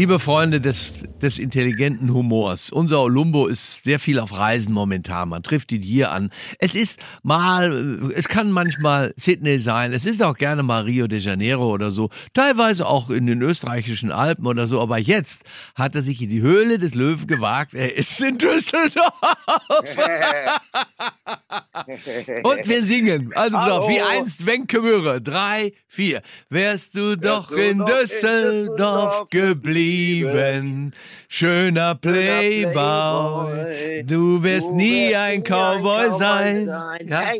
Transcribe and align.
Liebe 0.00 0.18
Freunde 0.18 0.62
des, 0.62 1.04
des 1.20 1.38
intelligenten 1.38 2.14
Humors, 2.14 2.70
unser 2.70 3.02
Olumbo 3.02 3.48
ist 3.48 3.84
sehr 3.84 3.98
viel 3.98 4.18
auf 4.18 4.34
Reisen 4.34 4.72
momentan. 4.72 5.28
Man 5.28 5.42
trifft 5.42 5.72
ihn 5.72 5.82
hier 5.82 6.10
an. 6.10 6.30
Es 6.58 6.74
ist 6.74 7.00
mal, 7.22 8.10
es 8.14 8.26
kann 8.26 8.50
manchmal 8.50 9.12
Sydney 9.18 9.58
sein, 9.58 9.92
es 9.92 10.06
ist 10.06 10.22
auch 10.22 10.38
gerne 10.38 10.62
mal 10.62 10.84
Rio 10.84 11.06
de 11.06 11.18
Janeiro 11.18 11.68
oder 11.68 11.90
so, 11.90 12.08
teilweise 12.32 12.86
auch 12.86 13.10
in 13.10 13.26
den 13.26 13.42
österreichischen 13.42 14.10
Alpen 14.10 14.46
oder 14.46 14.68
so, 14.68 14.80
aber 14.80 14.96
jetzt 14.96 15.42
hat 15.74 15.94
er 15.94 16.02
sich 16.02 16.22
in 16.22 16.30
die 16.30 16.40
Höhle 16.40 16.78
des 16.78 16.94
Löwen 16.94 17.26
gewagt. 17.26 17.74
Er 17.74 17.94
ist 17.94 18.18
in 18.22 18.38
Düsseldorf. 18.38 19.12
Und 22.42 22.68
wir 22.68 22.82
singen. 22.82 23.32
Also 23.34 23.58
Hallo. 23.58 23.88
wie 23.88 24.00
einst 24.00 24.46
Wenke 24.46 24.80
Möhre. 24.80 25.20
Drei, 25.20 25.72
vier. 25.88 26.22
Wärst 26.48 26.96
du 26.96 27.16
doch 27.16 27.50
in 27.50 27.84
Düsseldorf 27.84 29.28
geblieben 29.28 29.89
geblieben. 29.90 30.92
Schöner 31.28 31.94
Playboy, 31.94 32.72
du 34.04 34.42
wirst 34.42 34.70
nie 34.72 35.14
ein 35.14 35.42
Cowboy 35.44 36.10
sein. 36.18 36.66
Ja? 37.06 37.32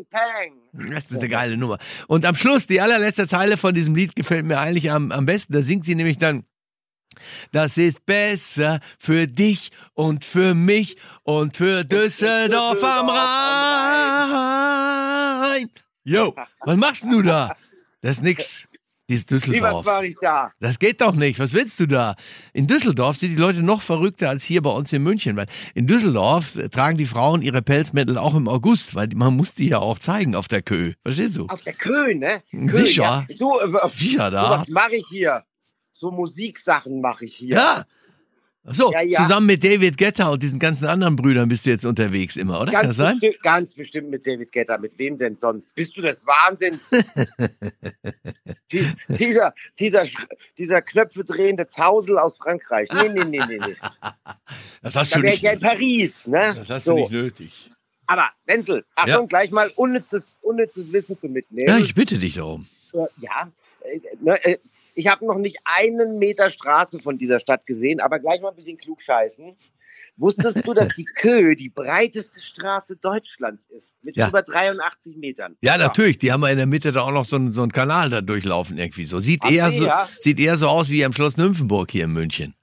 Das 0.72 1.10
ist 1.10 1.18
eine 1.18 1.28
geile 1.28 1.56
Nummer. 1.56 1.78
Und 2.06 2.24
am 2.24 2.36
Schluss, 2.36 2.68
die 2.68 2.80
allerletzte 2.80 3.26
Zeile 3.26 3.56
von 3.56 3.74
diesem 3.74 3.96
Lied 3.96 4.14
gefällt 4.14 4.44
mir 4.44 4.60
eigentlich 4.60 4.92
am, 4.92 5.10
am 5.10 5.26
besten. 5.26 5.52
Da 5.52 5.62
singt 5.62 5.84
sie 5.84 5.96
nämlich 5.96 6.18
dann, 6.18 6.44
das 7.52 7.76
ist 7.76 8.06
besser 8.06 8.78
für 8.98 9.26
dich 9.26 9.72
und 9.94 10.24
für 10.24 10.54
mich 10.54 10.96
und 11.24 11.56
für 11.56 11.84
Düsseldorf 11.90 12.82
am 12.84 13.08
Rhein. 15.48 15.70
Jo, 16.04 16.34
was 16.60 16.76
machst 16.76 17.02
du 17.04 17.22
da? 17.22 17.54
Das 18.00 18.12
ist 18.18 18.22
nix. 18.22 18.68
Dieses 19.10 19.26
Düsseldorf. 19.26 19.84
was 19.84 19.92
mache 19.92 20.06
ich 20.06 20.14
da? 20.20 20.52
Das 20.60 20.78
geht 20.78 21.00
doch 21.00 21.16
nicht. 21.16 21.40
Was 21.40 21.52
willst 21.52 21.80
du 21.80 21.86
da? 21.86 22.14
In 22.52 22.68
Düsseldorf 22.68 23.16
sind 23.16 23.30
die 23.30 23.40
Leute 23.40 23.60
noch 23.60 23.82
verrückter 23.82 24.28
als 24.28 24.44
hier 24.44 24.62
bei 24.62 24.70
uns 24.70 24.92
in 24.92 25.02
München. 25.02 25.34
Weil 25.34 25.46
in 25.74 25.88
Düsseldorf 25.88 26.56
tragen 26.70 26.96
die 26.96 27.06
Frauen 27.06 27.42
ihre 27.42 27.60
Pelzmäntel 27.60 28.18
auch 28.18 28.36
im 28.36 28.46
August, 28.46 28.94
weil 28.94 29.08
man 29.16 29.34
muss 29.34 29.54
die 29.54 29.66
ja 29.66 29.80
auch 29.80 29.98
zeigen 29.98 30.36
auf 30.36 30.46
der 30.46 30.62
Kö. 30.62 30.92
Verstehst 31.02 31.38
du? 31.38 31.46
Auf 31.46 31.60
der 31.62 31.72
Kö, 31.72 32.14
ne? 32.14 32.40
Kö, 32.52 32.68
Sicher. 32.68 33.26
Ja. 33.28 33.36
Du, 33.36 33.58
äh, 33.58 33.88
Sicher 33.96 34.30
da. 34.30 34.60
Was 34.60 34.68
mache 34.68 34.94
ich 34.94 35.06
hier? 35.10 35.42
So 35.90 36.12
Musiksachen 36.12 37.00
mache 37.00 37.24
ich 37.24 37.34
hier. 37.34 37.56
Ja. 37.56 37.84
So, 38.62 38.92
ja, 38.92 39.00
ja. 39.00 39.22
zusammen 39.22 39.46
mit 39.46 39.64
David 39.64 39.98
Guetta 39.98 40.28
und 40.28 40.40
diesen 40.40 40.60
ganzen 40.60 40.86
anderen 40.86 41.16
Brüdern 41.16 41.48
bist 41.48 41.66
du 41.66 41.70
jetzt 41.70 41.84
unterwegs 41.84 42.36
immer, 42.36 42.60
oder? 42.60 42.70
Ganz, 42.70 42.80
Kann 42.80 42.86
das 42.86 42.96
sein? 42.96 43.18
Bestimmt, 43.18 43.42
ganz 43.42 43.74
bestimmt 43.74 44.10
mit 44.10 44.24
David 44.24 44.52
Guetta. 44.52 44.78
Mit 44.78 44.96
wem 44.98 45.18
denn 45.18 45.34
sonst? 45.34 45.74
Bist 45.74 45.96
du 45.96 46.02
des 46.02 46.24
Wahnsinns? 46.26 46.90
dieser, 49.08 49.54
dieser, 49.78 50.04
dieser 50.58 50.82
Knöpfe 50.82 51.24
drehende 51.24 51.66
Zausel 51.66 52.18
aus 52.18 52.36
Frankreich. 52.38 52.88
Nee, 52.92 53.08
nee, 53.08 53.24
nee, 53.24 53.40
nee, 53.48 53.58
nee. 53.58 53.76
Das 54.82 54.96
hast 54.96 55.14
da 55.14 55.18
du 55.18 55.26
nicht. 55.26 55.34
ich 55.34 55.42
ja 55.42 55.52
in 55.52 55.60
Paris, 55.60 56.26
ne? 56.26 56.54
Das 56.56 56.70
hast 56.70 56.84
so. 56.84 56.94
du 56.94 57.00
nicht 57.00 57.12
nötig. 57.12 57.70
Aber, 58.06 58.28
Wenzel, 58.44 58.84
Achtung, 58.96 59.12
ja. 59.12 59.26
gleich 59.26 59.50
mal 59.50 59.70
unnützes, 59.76 60.38
unnützes 60.42 60.92
Wissen 60.92 61.16
zu 61.16 61.28
mitnehmen. 61.28 61.68
Ja, 61.68 61.78
ich 61.78 61.94
bitte 61.94 62.18
dich 62.18 62.34
darum. 62.34 62.66
Ja, 62.92 63.52
äh, 63.82 64.00
ne, 64.20 64.44
äh, 64.44 64.58
ich 64.94 65.06
habe 65.06 65.24
noch 65.24 65.38
nicht 65.38 65.58
einen 65.64 66.18
Meter 66.18 66.50
Straße 66.50 66.98
von 67.00 67.18
dieser 67.18 67.38
Stadt 67.38 67.66
gesehen, 67.66 68.00
aber 68.00 68.18
gleich 68.18 68.40
mal 68.40 68.50
ein 68.50 68.56
bisschen 68.56 68.78
klugscheißen. 68.78 69.56
Wusstest 70.16 70.66
du, 70.66 70.74
dass 70.74 70.88
die 70.88 71.04
Kö 71.04 71.54
die 71.54 71.70
breiteste 71.70 72.42
Straße 72.42 72.96
Deutschlands 72.96 73.66
ist? 73.66 73.96
Mit 74.02 74.16
ja. 74.16 74.28
über 74.28 74.42
83 74.42 75.16
Metern. 75.16 75.56
Ja, 75.62 75.78
natürlich. 75.78 76.18
Die 76.18 76.32
haben 76.32 76.42
ja 76.42 76.48
in 76.48 76.58
der 76.58 76.66
Mitte 76.66 76.92
da 76.92 77.02
auch 77.02 77.12
noch 77.12 77.24
so 77.24 77.36
einen, 77.36 77.52
so 77.52 77.62
einen 77.62 77.72
Kanal 77.72 78.10
da 78.10 78.20
durchlaufen 78.20 78.78
irgendwie 78.78 79.06
so. 79.06 79.18
Sieht, 79.18 79.40
Ach, 79.42 79.50
eher, 79.50 79.72
so, 79.72 79.84
ja? 79.84 80.08
sieht 80.20 80.38
eher 80.38 80.56
so 80.56 80.68
aus 80.68 80.90
wie 80.90 81.04
am 81.04 81.12
Schloss 81.12 81.36
Nymphenburg 81.36 81.90
hier 81.90 82.04
in 82.04 82.12
München. 82.12 82.54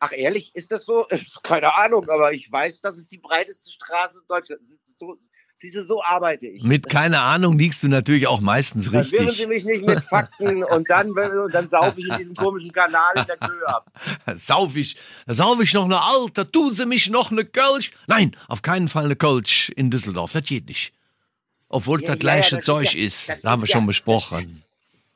Ach 0.00 0.12
ehrlich, 0.12 0.54
ist 0.54 0.70
das 0.70 0.84
so? 0.84 1.06
Keine 1.42 1.74
Ahnung, 1.76 2.08
aber 2.08 2.32
ich 2.32 2.50
weiß, 2.50 2.80
dass 2.80 2.96
es 2.96 3.08
die 3.08 3.18
breiteste 3.18 3.70
Straße 3.70 4.22
Deutschlands 4.28 4.70
ist. 4.70 4.98
So, 4.98 5.18
Siehst 5.56 5.76
du, 5.76 5.82
so 5.82 6.02
arbeite 6.02 6.48
ich. 6.48 6.64
Mit 6.64 6.88
keine 6.88 7.20
Ahnung 7.20 7.56
liegst 7.56 7.82
du 7.84 7.88
natürlich 7.88 8.26
auch 8.26 8.40
meistens 8.40 8.92
richtig. 8.92 9.18
Dann 9.18 9.34
Sie 9.34 9.46
mich 9.46 9.64
nicht 9.64 9.86
mit 9.86 10.00
Fakten 10.00 10.64
und 10.74 10.90
dann, 10.90 11.10
und 11.10 11.54
dann 11.54 11.68
saufe 11.68 12.00
ich 12.00 12.08
in 12.08 12.16
diesem 12.16 12.34
komischen 12.34 12.72
Kanal 12.72 13.12
in 13.16 13.24
der 13.26 13.48
Höhe 13.48 13.68
ab. 13.68 13.90
sauf 14.36 14.74
ich, 14.74 14.96
sauf 15.26 15.60
ich 15.60 15.72
noch 15.72 15.84
eine 15.84 16.02
Alte, 16.02 16.50
tun 16.50 16.72
Sie 16.74 16.86
mich 16.86 17.08
noch 17.08 17.30
eine 17.30 17.44
Kölsch? 17.44 17.92
Nein, 18.08 18.36
auf 18.48 18.62
keinen 18.62 18.88
Fall 18.88 19.04
eine 19.04 19.16
Kölsch 19.16 19.70
in 19.70 19.90
Düsseldorf, 19.90 20.32
das 20.32 20.42
geht 20.42 20.66
nicht. 20.66 20.92
Obwohl 21.68 22.02
ja, 22.02 22.08
das 22.08 22.18
gleiche 22.18 22.50
ja, 22.52 22.56
das 22.58 22.66
Zeug 22.66 22.94
ist, 22.94 23.28
ja, 23.28 23.34
ist. 23.34 23.44
das 23.44 23.50
haben 23.50 23.62
wir 23.62 23.68
schon 23.68 23.86
besprochen. 23.86 24.62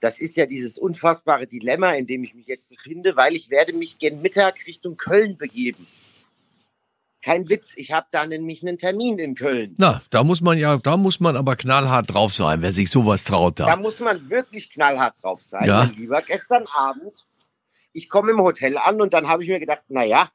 Das 0.00 0.20
ist 0.20 0.36
ja 0.36 0.46
dieses 0.46 0.78
unfassbare 0.78 1.48
Dilemma, 1.48 1.92
in 1.92 2.06
dem 2.06 2.22
ich 2.22 2.34
mich 2.34 2.46
jetzt 2.46 2.68
befinde, 2.68 3.16
weil 3.16 3.34
ich 3.34 3.50
werde 3.50 3.72
mich 3.72 3.98
gen 3.98 4.22
Mittag 4.22 4.54
Richtung 4.68 4.96
Köln 4.96 5.36
begeben. 5.36 5.86
Kein 7.20 7.48
Witz, 7.48 7.72
ich 7.74 7.92
habe 7.92 8.06
da 8.12 8.26
nämlich 8.26 8.62
einen 8.62 8.78
Termin 8.78 9.18
in 9.18 9.34
Köln. 9.34 9.74
Na, 9.76 10.00
da 10.10 10.22
muss 10.22 10.40
man 10.40 10.56
ja, 10.56 10.76
da 10.76 10.96
muss 10.96 11.18
man 11.18 11.36
aber 11.36 11.56
knallhart 11.56 12.14
drauf 12.14 12.32
sein, 12.32 12.62
wer 12.62 12.72
sich 12.72 12.90
sowas 12.90 13.24
traut 13.24 13.58
da. 13.58 13.66
Da 13.66 13.76
muss 13.76 13.98
man 13.98 14.30
wirklich 14.30 14.70
knallhart 14.70 15.22
drauf 15.22 15.42
sein, 15.42 15.66
ja. 15.66 15.84
mein 15.84 15.94
Lieber. 15.94 16.22
Gestern 16.22 16.66
Abend, 16.72 17.26
ich 17.92 18.08
komme 18.08 18.30
im 18.30 18.40
Hotel 18.40 18.78
an 18.78 19.00
und 19.00 19.12
dann 19.14 19.28
habe 19.28 19.42
ich 19.42 19.48
mir 19.48 19.58
gedacht, 19.58 19.82
naja, 19.88 20.28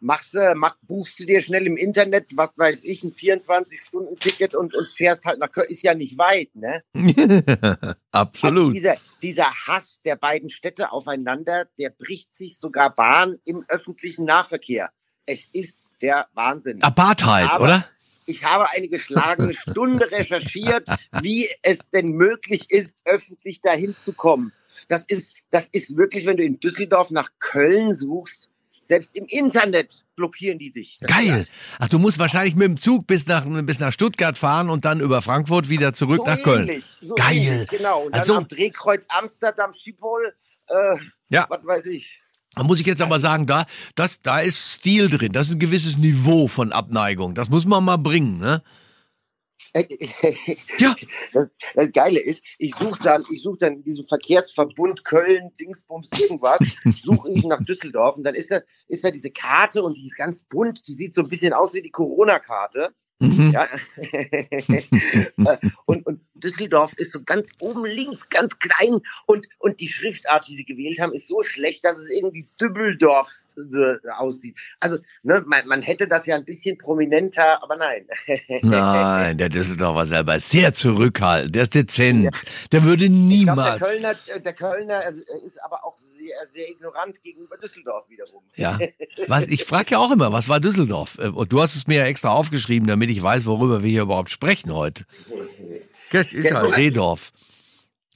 machst 0.00 0.34
du, 0.34 0.54
mach, 0.54 0.76
buchst 0.82 1.18
du 1.18 1.26
dir 1.26 1.40
schnell 1.40 1.66
im 1.66 1.76
Internet, 1.76 2.30
was 2.36 2.52
weiß 2.56 2.84
ich, 2.84 3.02
ein 3.02 3.10
24-Stunden-Ticket 3.10 4.54
und, 4.54 4.74
und 4.74 4.86
fährst 4.88 5.24
halt 5.24 5.38
nach 5.38 5.50
Köln. 5.50 5.68
Ist 5.68 5.82
ja 5.82 5.94
nicht 5.94 6.18
weit, 6.18 6.54
ne? 6.54 6.82
Absolut. 8.10 8.58
Also 8.58 8.72
dieser, 8.72 8.96
dieser 9.22 9.50
Hass 9.66 10.00
der 10.04 10.16
beiden 10.16 10.50
Städte 10.50 10.92
aufeinander, 10.92 11.66
der 11.78 11.90
bricht 11.90 12.34
sich 12.34 12.58
sogar 12.58 12.94
Bahn 12.94 13.36
im 13.44 13.64
öffentlichen 13.68 14.24
Nahverkehr. 14.24 14.90
Es 15.28 15.44
ist 15.52 15.78
der 16.00 16.26
Wahnsinn. 16.34 16.82
Apartheid, 16.82 17.50
aber, 17.50 17.64
oder? 17.64 17.88
Ich 18.24 18.44
habe 18.44 18.70
eine 18.70 18.88
geschlagene 18.88 19.52
Stunde 19.52 20.10
recherchiert, 20.10 20.88
wie 21.20 21.48
es 21.62 21.90
denn 21.90 22.12
möglich 22.12 22.70
ist, 22.70 23.02
öffentlich 23.04 23.60
dahin 23.60 23.94
zu 24.02 24.14
kommen. 24.14 24.52
Das 24.88 25.04
ist, 25.06 25.34
das 25.50 25.68
ist 25.72 25.96
wirklich, 25.96 26.26
wenn 26.26 26.38
du 26.38 26.44
in 26.44 26.58
Düsseldorf 26.60 27.10
nach 27.10 27.30
Köln 27.40 27.92
suchst, 27.92 28.48
selbst 28.80 29.16
im 29.16 29.26
Internet 29.26 30.06
blockieren 30.16 30.58
die 30.58 30.72
dich. 30.72 30.98
Geil. 31.00 31.46
Ach, 31.78 31.90
du 31.90 31.98
musst 31.98 32.18
wahrscheinlich 32.18 32.54
mit 32.54 32.68
dem 32.68 32.76
Zug 32.78 33.06
bis 33.06 33.26
nach, 33.26 33.44
bis 33.64 33.80
nach 33.80 33.92
Stuttgart 33.92 34.38
fahren 34.38 34.70
und 34.70 34.86
dann 34.86 35.00
über 35.00 35.20
Frankfurt 35.20 35.68
wieder 35.68 35.92
zurück 35.92 36.22
so 36.24 36.24
nach 36.24 36.42
Köln. 36.42 36.82
so 37.02 37.14
Geil. 37.14 37.36
Ähnlich, 37.36 37.68
genau. 37.68 38.04
Und 38.04 38.14
dann 38.14 38.20
also, 38.20 38.36
am 38.36 38.48
Drehkreuz 38.48 39.06
Amsterdam, 39.10 39.74
Schiphol, 39.74 40.34
äh, 40.68 40.96
ja. 41.28 41.46
was 41.50 41.64
weiß 41.64 41.86
ich. 41.86 42.22
Da 42.58 42.64
muss 42.64 42.80
ich 42.80 42.86
jetzt 42.86 43.00
aber 43.00 43.20
sagen, 43.20 43.46
da, 43.46 43.66
das, 43.94 44.20
da 44.20 44.40
ist 44.40 44.72
Stil 44.72 45.08
drin, 45.08 45.30
das 45.32 45.46
ist 45.46 45.54
ein 45.54 45.58
gewisses 45.60 45.96
Niveau 45.96 46.48
von 46.48 46.72
Abneigung. 46.72 47.36
Das 47.36 47.48
muss 47.48 47.64
man 47.64 47.84
mal 47.84 47.98
bringen, 47.98 48.38
ne? 48.38 48.62
ja. 50.78 50.96
Das, 51.32 51.50
das 51.74 51.92
Geile 51.92 52.18
ist, 52.18 52.42
ich 52.58 52.74
suche 52.74 53.00
dann, 53.02 53.24
ich 53.30 53.42
suche 53.42 53.58
dann 53.58 53.74
in 53.74 53.84
diesem 53.84 54.04
Verkehrsverbund 54.06 55.04
Köln, 55.04 55.50
Dingsbums, 55.60 56.10
irgendwas, 56.18 56.58
suche 57.04 57.30
ich 57.30 57.44
nach 57.44 57.62
Düsseldorf 57.62 58.16
und 58.16 58.24
dann 58.24 58.34
ist 58.34 58.50
da, 58.50 58.60
ist 58.88 59.04
da 59.04 59.10
diese 59.12 59.30
Karte 59.30 59.84
und 59.84 59.94
die 59.94 60.04
ist 60.04 60.16
ganz 60.16 60.42
bunt, 60.42 60.82
die 60.88 60.94
sieht 60.94 61.14
so 61.14 61.22
ein 61.22 61.28
bisschen 61.28 61.52
aus 61.52 61.74
wie 61.74 61.82
die 61.82 61.90
Corona-Karte. 61.90 62.88
Mhm. 63.20 63.52
Ja. 63.52 63.66
Äh, 65.38 65.56
und, 65.86 66.04
und 66.04 66.20
Düsseldorf 66.34 66.92
ist 66.96 67.12
so 67.12 67.22
ganz 67.22 67.50
oben 67.60 67.84
links, 67.84 68.28
ganz 68.28 68.58
klein 68.58 68.98
und, 69.26 69.46
und 69.58 69.80
die 69.80 69.88
Schriftart, 69.88 70.46
die 70.48 70.56
sie 70.56 70.64
gewählt 70.64 71.00
haben, 71.00 71.12
ist 71.12 71.28
so 71.28 71.42
schlecht, 71.42 71.84
dass 71.84 71.96
es 71.96 72.10
irgendwie 72.10 72.48
Dübbeldorf 72.60 73.30
äh, 73.56 74.08
aussieht. 74.16 74.56
Also, 74.80 74.98
ne, 75.22 75.44
man, 75.46 75.66
man 75.66 75.82
hätte 75.82 76.08
das 76.08 76.26
ja 76.26 76.36
ein 76.36 76.44
bisschen 76.44 76.76
prominenter, 76.78 77.62
aber 77.62 77.76
nein. 77.76 78.06
nein, 78.62 79.38
der 79.38 79.48
Düsseldorfer 79.48 80.06
selber 80.06 80.36
ist 80.36 80.50
sehr 80.50 80.72
zurückhaltend, 80.72 81.54
der 81.54 81.62
ist 81.62 81.74
dezent, 81.74 82.24
ja. 82.24 82.30
der 82.72 82.84
würde 82.84 83.08
niemals. 83.08 83.78
Glaub, 83.78 83.78
der, 83.78 83.88
Kölner, 83.88 84.18
äh, 84.26 84.40
der 84.40 84.52
Kölner 84.54 85.04
ist 85.44 85.62
aber 85.62 85.84
auch 85.84 85.96
sehr, 85.98 86.46
sehr 86.52 86.68
ignorant 86.68 87.22
gegenüber 87.22 87.56
Düsseldorf 87.56 88.08
wiederum. 88.08 88.42
Ja, 88.56 88.78
was, 89.26 89.46
ich 89.48 89.64
frage 89.64 89.92
ja 89.92 89.98
auch 89.98 90.10
immer, 90.10 90.32
was 90.32 90.48
war 90.48 90.60
Düsseldorf? 90.60 91.18
Und 91.18 91.52
du 91.52 91.60
hast 91.60 91.76
es 91.76 91.86
mir 91.86 91.98
ja 91.98 92.06
extra 92.06 92.30
aufgeschrieben, 92.30 92.88
damit 92.88 93.07
ich 93.08 93.22
weiß, 93.22 93.46
worüber 93.46 93.82
wir 93.82 93.90
hier 93.90 94.02
überhaupt 94.02 94.30
sprechen 94.30 94.72
heute. 94.72 95.04
Das 96.12 96.32
ist 96.32 96.50
ja 96.50 96.60
Rehdorf. 96.60 97.32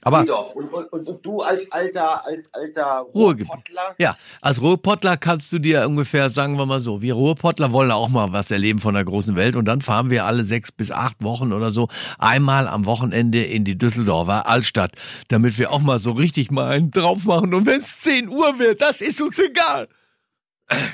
Aber 0.05 0.19
und, 0.55 0.73
und, 0.73 0.91
und, 0.91 1.07
und, 1.07 1.25
du 1.25 1.41
als 1.41 1.71
alter, 1.71 2.25
als 2.25 2.53
alter 2.53 3.05
Ruhrpottler? 3.13 3.95
Ja, 3.97 4.15
als 4.41 4.61
Ruhrpottler 4.61 5.15
kannst 5.15 5.53
du 5.53 5.59
dir 5.59 5.87
ungefähr, 5.87 6.29
sagen 6.29 6.57
wir 6.57 6.65
mal 6.65 6.81
so, 6.81 7.01
wir 7.01 7.13
Ruhrpottler 7.13 7.71
wollen 7.71 7.89
auch 7.89 8.09
mal 8.09 8.33
was 8.33 8.51
erleben 8.51 8.79
von 8.79 8.95
der 8.95 9.05
großen 9.05 9.37
Welt 9.37 9.55
und 9.55 9.63
dann 9.63 9.79
fahren 9.79 10.09
wir 10.09 10.25
alle 10.25 10.43
sechs 10.43 10.73
bis 10.73 10.91
acht 10.91 11.23
Wochen 11.23 11.53
oder 11.53 11.71
so 11.71 11.87
einmal 12.19 12.67
am 12.67 12.85
Wochenende 12.85 13.43
in 13.43 13.63
die 13.63 13.77
Düsseldorfer 13.77 14.45
Altstadt, 14.45 14.91
damit 15.29 15.57
wir 15.57 15.71
auch 15.71 15.79
mal 15.79 15.99
so 15.99 16.11
richtig 16.11 16.51
mal 16.51 16.67
einen 16.67 16.91
drauf 16.91 17.23
machen 17.23 17.53
und 17.53 17.65
wenn 17.65 17.79
es 17.79 18.01
10 18.01 18.27
Uhr 18.27 18.59
wird, 18.59 18.81
das 18.81 18.99
ist 18.99 19.21
uns 19.21 19.39
egal. 19.39 19.87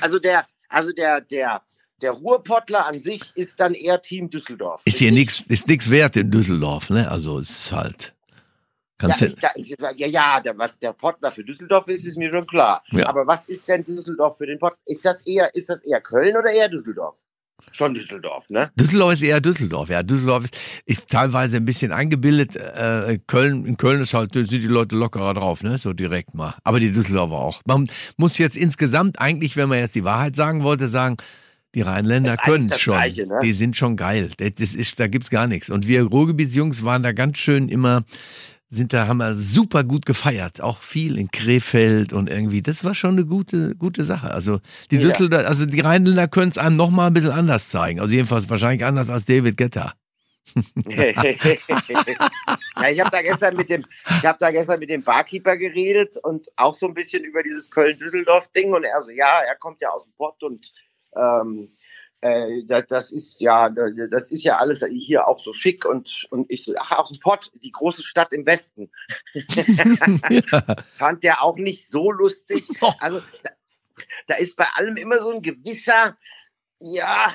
Also 0.00 0.20
der, 0.20 0.46
also 0.68 0.92
der, 0.92 1.20
der, 1.20 1.62
der 2.02 2.12
Ruhrpottler 2.12 2.86
an 2.86 2.98
sich 2.98 3.32
ist 3.34 3.58
dann 3.58 3.74
eher 3.74 4.00
Team 4.00 4.30
Düsseldorf. 4.30 4.82
Ist 4.84 4.98
hier 4.98 5.12
nichts, 5.12 5.40
ist 5.40 5.68
nichts 5.68 5.90
wert 5.90 6.16
in 6.16 6.30
Düsseldorf, 6.30 6.90
ne? 6.90 7.10
Also 7.10 7.38
es 7.38 7.50
ist 7.50 7.72
halt. 7.72 8.14
Kannst 8.98 9.22
ja, 9.22 9.28
ja, 9.28 9.50
ich, 9.54 9.74
da, 9.78 9.90
ja, 9.92 10.06
ja, 10.06 10.40
der, 10.40 10.58
was 10.58 10.78
der 10.78 10.92
Pottler 10.92 11.30
für 11.30 11.42
Düsseldorf 11.42 11.88
ist, 11.88 12.04
ist 12.04 12.18
mir 12.18 12.30
schon 12.30 12.46
klar. 12.46 12.82
Ja. 12.90 13.08
Aber 13.08 13.26
was 13.26 13.46
ist 13.46 13.66
denn 13.66 13.82
Düsseldorf 13.82 14.36
für 14.36 14.46
den 14.46 14.58
Pottler? 14.58 14.78
Ist 14.84 15.04
das 15.04 15.26
eher, 15.26 15.54
ist 15.54 15.70
das 15.70 15.80
eher 15.80 16.02
Köln 16.02 16.36
oder 16.36 16.50
eher 16.52 16.68
Düsseldorf? 16.68 17.16
Schon 17.72 17.94
Düsseldorf, 17.94 18.50
ne? 18.50 18.70
Düsseldorf 18.74 19.14
ist 19.14 19.22
eher 19.22 19.40
Düsseldorf, 19.40 19.88
ja. 19.88 20.02
Düsseldorf 20.02 20.44
ist, 20.44 20.56
ist 20.84 21.10
teilweise 21.10 21.56
ein 21.56 21.64
bisschen 21.64 21.92
eingebildet. 21.92 22.56
Äh, 22.56 23.18
Köln, 23.26 23.64
in 23.64 23.76
Köln 23.76 24.02
ist 24.02 24.12
halt, 24.12 24.34
sind 24.34 24.50
die 24.50 24.58
Leute 24.66 24.96
lockerer 24.96 25.34
drauf, 25.34 25.62
ne? 25.62 25.78
So 25.78 25.92
direkt 25.92 26.34
mal. 26.34 26.54
Aber 26.64 26.80
die 26.80 26.92
Düsseldorfer 26.92 27.36
auch. 27.36 27.60
Man 27.66 27.90
muss 28.16 28.38
jetzt 28.38 28.56
insgesamt 28.56 29.18
eigentlich, 29.18 29.56
wenn 29.56 29.68
man 29.68 29.78
jetzt 29.78 29.94
die 29.94 30.04
Wahrheit 30.04 30.36
sagen 30.36 30.62
wollte, 30.62 30.88
sagen, 30.88 31.16
die 31.74 31.82
Rheinländer 31.82 32.36
können 32.36 32.68
es 32.70 32.80
schon. 32.80 32.94
Gleiche, 32.94 33.26
ne? 33.26 33.38
Die 33.42 33.52
sind 33.52 33.76
schon 33.76 33.96
geil. 33.96 34.30
Das 34.38 34.74
ist, 34.74 34.98
da 34.98 35.06
gibt's 35.06 35.30
gar 35.30 35.46
nichts. 35.46 35.70
Und 35.70 35.86
wir 35.86 36.02
Ruhrgebietsjungs 36.02 36.84
waren 36.84 37.02
da 37.02 37.12
ganz 37.12 37.38
schön 37.38 37.68
immer, 37.68 38.04
sind 38.68 38.92
da, 38.92 39.06
haben 39.06 39.18
wir 39.18 39.34
super 39.34 39.84
gut 39.84 40.06
gefeiert. 40.06 40.60
Auch 40.60 40.82
viel 40.82 41.18
in 41.18 41.30
Krefeld 41.30 42.12
und 42.12 42.28
irgendwie. 42.28 42.62
Das 42.62 42.84
war 42.84 42.94
schon 42.94 43.12
eine 43.12 43.24
gute, 43.24 43.74
gute 43.76 44.04
Sache. 44.04 44.32
Also 44.32 44.60
die 44.90 44.96
Ja. 44.96 45.02
Düsseldorfer, 45.02 45.48
also 45.48 45.66
die 45.66 45.80
Rheinländer 45.80 46.28
können 46.28 46.50
es 46.50 46.58
einem 46.58 46.76
noch 46.76 46.90
mal 46.90 47.06
ein 47.06 47.14
bisschen 47.14 47.32
anders 47.32 47.68
zeigen. 47.68 48.00
Also 48.00 48.14
jedenfalls 48.14 48.48
wahrscheinlich 48.50 48.84
anders 48.84 49.08
als 49.08 49.24
David 49.24 49.56
Guetta. 49.56 49.94
ja, 50.88 51.24
ich 52.88 53.00
habe 53.00 53.10
da 53.10 53.22
gestern 53.22 53.56
mit 53.56 53.70
dem, 53.70 53.84
ich 54.18 54.26
habe 54.26 54.38
da 54.40 54.50
gestern 54.50 54.80
mit 54.80 54.90
dem 54.90 55.02
Barkeeper 55.02 55.56
geredet 55.56 56.16
und 56.22 56.48
auch 56.56 56.74
so 56.74 56.88
ein 56.88 56.94
bisschen 56.94 57.24
über 57.24 57.42
dieses 57.42 57.70
Köln-Düsseldorf-Ding 57.70 58.72
und 58.72 58.84
er 58.84 59.02
so, 59.02 59.10
ja, 59.10 59.40
er 59.46 59.56
kommt 59.56 59.80
ja 59.80 59.90
aus 59.90 60.04
dem 60.04 60.12
Pott 60.14 60.42
und 60.42 60.72
ähm, 61.16 61.70
äh, 62.22 62.64
das, 62.66 62.86
das 62.86 63.12
ist 63.12 63.40
ja, 63.40 63.70
das 64.10 64.30
ist 64.30 64.44
ja 64.44 64.58
alles 64.58 64.84
hier 64.90 65.26
auch 65.26 65.40
so 65.40 65.52
schick 65.52 65.86
und 65.86 66.26
und 66.30 66.50
ich 66.50 66.64
so, 66.64 66.74
ach 66.78 66.98
aus 66.98 67.10
dem 67.10 67.20
Pott, 67.20 67.50
die 67.62 67.70
große 67.70 68.02
Stadt 68.02 68.32
im 68.32 68.44
Westen, 68.46 68.90
ja. 69.34 70.76
fand 70.98 71.22
der 71.22 71.42
auch 71.42 71.56
nicht 71.56 71.88
so 71.88 72.10
lustig. 72.10 72.66
Oh. 72.80 72.92
Also 73.00 73.20
da, 73.42 73.50
da 74.26 74.34
ist 74.34 74.56
bei 74.56 74.66
allem 74.74 74.96
immer 74.96 75.18
so 75.18 75.30
ein 75.30 75.42
gewisser, 75.42 76.16
ja, 76.80 77.34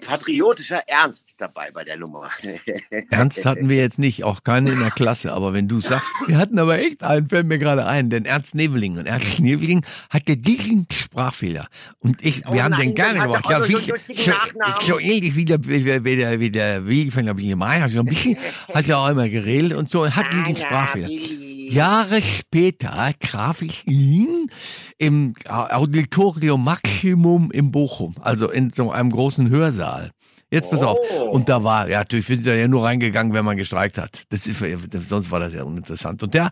patriotischer 0.00 0.82
Ernst 0.88 1.34
dabei 1.38 1.70
bei 1.72 1.84
der 1.84 1.96
Nummer. 1.96 2.30
Ernst 3.10 3.44
hatten 3.44 3.68
wir 3.68 3.76
jetzt 3.76 3.98
nicht, 3.98 4.24
auch 4.24 4.42
keinen 4.42 4.66
in 4.66 4.80
der 4.80 4.90
Klasse. 4.90 5.32
Aber 5.32 5.52
wenn 5.52 5.68
du 5.68 5.80
sagst, 5.80 6.12
wir 6.26 6.38
hatten 6.38 6.58
aber 6.58 6.78
echt 6.78 7.02
einen, 7.02 7.28
fällt 7.28 7.46
mir 7.46 7.58
gerade 7.58 7.86
ein, 7.86 8.10
denn 8.10 8.24
Ernst 8.24 8.54
Neveling. 8.54 8.98
Und 8.98 9.06
Ernst 9.06 9.40
Neveling 9.40 9.84
hatte 10.10 10.36
diesen 10.36 10.86
Sprachfehler. 10.90 11.68
Und 12.00 12.24
ich, 12.24 12.46
Oh 12.46 12.54
wir 12.54 12.64
haben 12.64 12.72
nein, 12.72 12.88
den 12.88 12.94
gerne 12.94 13.20
gemacht. 13.20 13.44
Ja, 13.48 13.68
wie, 13.68 13.72
so 13.72 13.80
so, 13.80 14.32
so 14.80 14.98
ähnlich 14.98 15.36
wie 15.36 15.44
der, 15.44 15.64
wie 15.64 15.82
der, 15.82 16.04
wie 16.04 16.16
der, 16.16 16.40
wie 16.40 16.50
der 16.50 16.86
Willi 16.86 17.10
von 17.10 17.26
der 17.26 17.34
Bilemei, 17.34 17.82
also 17.82 18.00
ein 18.00 18.06
bisschen, 18.06 18.36
hat 18.74 18.88
er 18.88 18.98
auch 18.98 19.08
immer 19.08 19.28
geredet 19.28 19.74
und 19.74 19.90
so, 19.90 20.08
hat 20.08 20.26
diesen 20.32 20.56
Sprachfehler. 20.56 21.08
Jahre 21.72 22.20
später 22.20 23.12
traf 23.18 23.62
ich 23.62 23.86
ihn 23.86 24.50
im 24.98 25.34
Auditorium 25.48 26.62
Maximum 26.62 27.50
in 27.50 27.72
Bochum, 27.72 28.14
also 28.20 28.50
in 28.50 28.70
so 28.72 28.90
einem 28.90 29.10
großen 29.10 29.48
Hörsaal. 29.48 30.10
Jetzt 30.50 30.70
pass 30.70 30.82
auf. 30.82 30.98
Oh. 31.16 31.30
Und 31.30 31.48
da 31.48 31.64
war, 31.64 31.88
ja, 31.88 32.00
natürlich 32.00 32.26
sind 32.26 32.46
da 32.46 32.52
ja 32.52 32.68
nur 32.68 32.84
reingegangen, 32.84 33.32
wenn 33.32 33.44
man 33.44 33.56
gestreikt 33.56 33.96
hat. 33.96 34.24
Das 34.28 34.46
ist, 34.46 34.62
sonst 35.08 35.30
war 35.30 35.40
das 35.40 35.54
ja 35.54 35.62
uninteressant. 35.62 36.22
Und 36.22 36.34
der 36.34 36.50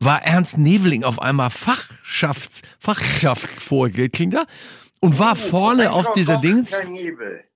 war 0.00 0.22
Ernst 0.22 0.58
Neveling 0.58 1.02
auf 1.02 1.20
einmal 1.20 1.48
Fachschafts, 1.48 2.60
Fachschaftsvorsitzender 2.78 4.44
und 5.00 5.18
war 5.18 5.36
vorne 5.36 5.92
auf 5.92 6.12
dieser 6.14 6.38
Dings 6.38 6.76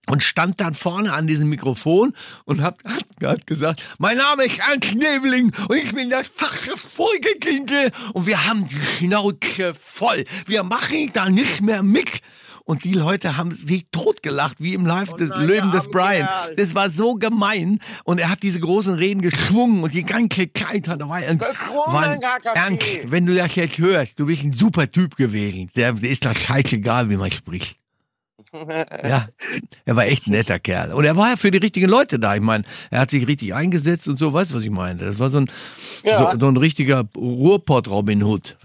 und 0.08 0.22
stand 0.22 0.60
dann 0.60 0.74
vorne 0.74 1.12
an 1.12 1.26
diesem 1.26 1.48
Mikrofon 1.48 2.14
und 2.44 2.60
hat, 2.60 2.78
hat 3.22 3.46
gesagt, 3.46 3.84
mein 3.98 4.16
Name 4.16 4.44
ist 4.44 4.58
Ernst 4.58 4.94
Neveling 4.94 5.52
und 5.68 5.76
ich 5.76 5.94
bin 5.94 6.10
das 6.10 6.28
Fachvorsitzende 6.28 7.90
und 8.12 8.26
wir 8.26 8.44
haben 8.46 8.66
die 8.66 8.80
Schnauze 8.80 9.74
voll. 9.74 10.24
Wir 10.46 10.64
machen 10.64 11.10
da 11.12 11.30
nicht 11.30 11.62
mehr 11.62 11.82
mit. 11.82 12.20
Und 12.64 12.84
die 12.84 12.94
Leute 12.94 13.36
haben 13.36 13.50
sich 13.50 13.86
totgelacht, 13.90 14.60
wie 14.60 14.74
im 14.74 14.86
Live 14.86 15.10
Oh 15.12 15.16
des 15.16 15.30
Leben 15.36 15.72
der 15.72 15.80
des 15.80 15.90
Brian. 15.90 16.26
Kerl. 16.28 16.54
Das 16.56 16.74
war 16.74 16.90
so 16.90 17.14
gemein. 17.14 17.80
Und 18.04 18.18
er 18.20 18.30
hat 18.30 18.42
diese 18.42 18.60
großen 18.60 18.94
Reden 18.94 19.20
geschwungen 19.20 19.82
und 19.82 19.94
die 19.94 20.04
ganze 20.04 20.52
Zeit 20.52 20.86
hat 20.88 21.00
er 21.00 21.08
war, 21.08 21.16
ein- 21.16 21.38
Geschwungen, 21.38 21.92
war 21.92 22.08
ein 22.08 22.20
Kakaki. 22.20 22.58
Ernst, 22.58 23.10
wenn 23.10 23.26
du 23.26 23.34
das 23.34 23.54
jetzt 23.56 23.78
hörst, 23.78 24.18
du 24.20 24.26
bist 24.26 24.44
ein 24.44 24.52
super 24.52 24.90
Typ 24.90 25.16
gewesen. 25.16 25.68
Der, 25.74 25.92
der 25.92 26.10
ist 26.10 26.24
doch 26.24 26.34
scheißegal, 26.34 27.10
wie 27.10 27.16
man 27.16 27.30
spricht. 27.30 27.76
Ja, 29.02 29.28
er 29.86 29.96
war 29.96 30.04
echt 30.04 30.26
ein 30.26 30.32
netter 30.32 30.58
Kerl. 30.58 30.92
Und 30.92 31.04
er 31.04 31.16
war 31.16 31.30
ja 31.30 31.36
für 31.36 31.50
die 31.50 31.56
richtigen 31.58 31.88
Leute 31.88 32.18
da. 32.18 32.34
Ich 32.34 32.42
meine, 32.42 32.64
er 32.90 33.00
hat 33.00 33.10
sich 33.10 33.26
richtig 33.26 33.54
eingesetzt 33.54 34.08
und 34.08 34.18
so, 34.18 34.32
weißt 34.32 34.50
du, 34.50 34.56
was 34.56 34.64
ich 34.64 34.70
meine? 34.70 34.98
Das 35.04 35.18
war 35.18 35.30
so 35.30 35.38
ein, 35.38 35.50
Ja. 36.04 36.32
so, 36.32 36.38
so 36.38 36.48
ein 36.48 36.56
richtiger 36.58 37.04
Ruhrpott-Robin 37.16 38.22
Hood. 38.22 38.58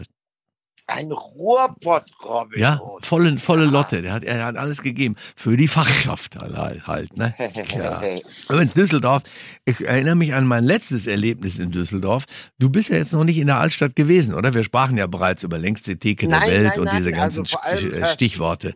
Ein 0.89 1.11
Ruhrpott-Robin. 1.11 2.61
Ja, 2.61 2.79
Hood. 2.79 3.05
volle, 3.05 3.37
volle 3.39 3.65
Lotte. 3.65 4.01
Der 4.01 4.13
hat, 4.13 4.23
er 4.23 4.45
hat 4.45 4.55
alles 4.55 4.81
gegeben. 4.81 5.17
Für 5.35 5.57
die 5.57 5.67
Fachschaft 5.67 6.37
halt, 6.37 6.87
halt 6.87 7.17
ne? 7.17 7.35
Ja. 7.75 8.01
Übrigens 8.49 8.73
Düsseldorf, 8.73 9.23
ich 9.65 9.85
erinnere 9.85 10.15
mich 10.15 10.33
an 10.33 10.47
mein 10.47 10.63
letztes 10.63 11.05
Erlebnis 11.05 11.59
in 11.59 11.71
Düsseldorf. 11.71 12.25
Du 12.57 12.69
bist 12.69 12.87
ja 12.89 12.95
jetzt 12.95 13.11
noch 13.11 13.25
nicht 13.25 13.37
in 13.37 13.47
der 13.47 13.57
Altstadt 13.59 13.97
gewesen, 13.97 14.33
oder? 14.33 14.53
Wir 14.53 14.63
sprachen 14.63 14.97
ja 14.97 15.07
bereits 15.07 15.43
über 15.43 15.57
längste 15.57 15.97
Theke 15.97 16.27
der 16.29 16.39
Nein, 16.39 16.51
Welt 16.51 16.67
nein, 16.69 16.79
und 16.79 16.85
nein, 16.85 16.97
diese 16.97 17.09
also 17.09 17.21
ganzen 17.21 17.45
vor 17.47 17.65
allem, 17.65 17.93
äh, 17.93 18.05
Stichworte. 18.07 18.73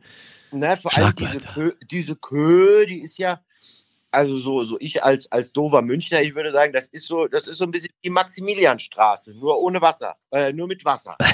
Ne, 0.52 0.76
vor 0.76 0.98
allem 0.98 1.14
diese. 1.16 1.40
Kö, 1.40 1.72
diese 1.90 2.16
Kö, 2.18 2.86
die 2.88 3.04
ist 3.04 3.18
ja, 3.20 3.40
also 4.12 4.38
so, 4.38 4.64
so 4.64 4.78
ich 4.80 5.04
als, 5.04 5.32
als 5.32 5.54
dover 5.54 5.82
Münchner, 5.82 6.22
ich 6.22 6.36
würde 6.36 6.52
sagen, 6.52 6.74
das 6.74 6.88
ist 6.90 7.08
so, 7.08 7.28
das 7.28 7.48
ist 7.48 7.58
so 7.58 7.64
ein 7.64 7.72
bisschen 7.72 7.94
die 8.04 8.10
Maximilianstraße, 8.10 9.34
nur 9.36 9.60
ohne 9.60 9.82
Wasser, 9.82 10.16
äh, 10.32 10.52
nur 10.52 10.68
mit 10.68 10.86
Wasser. 10.86 11.18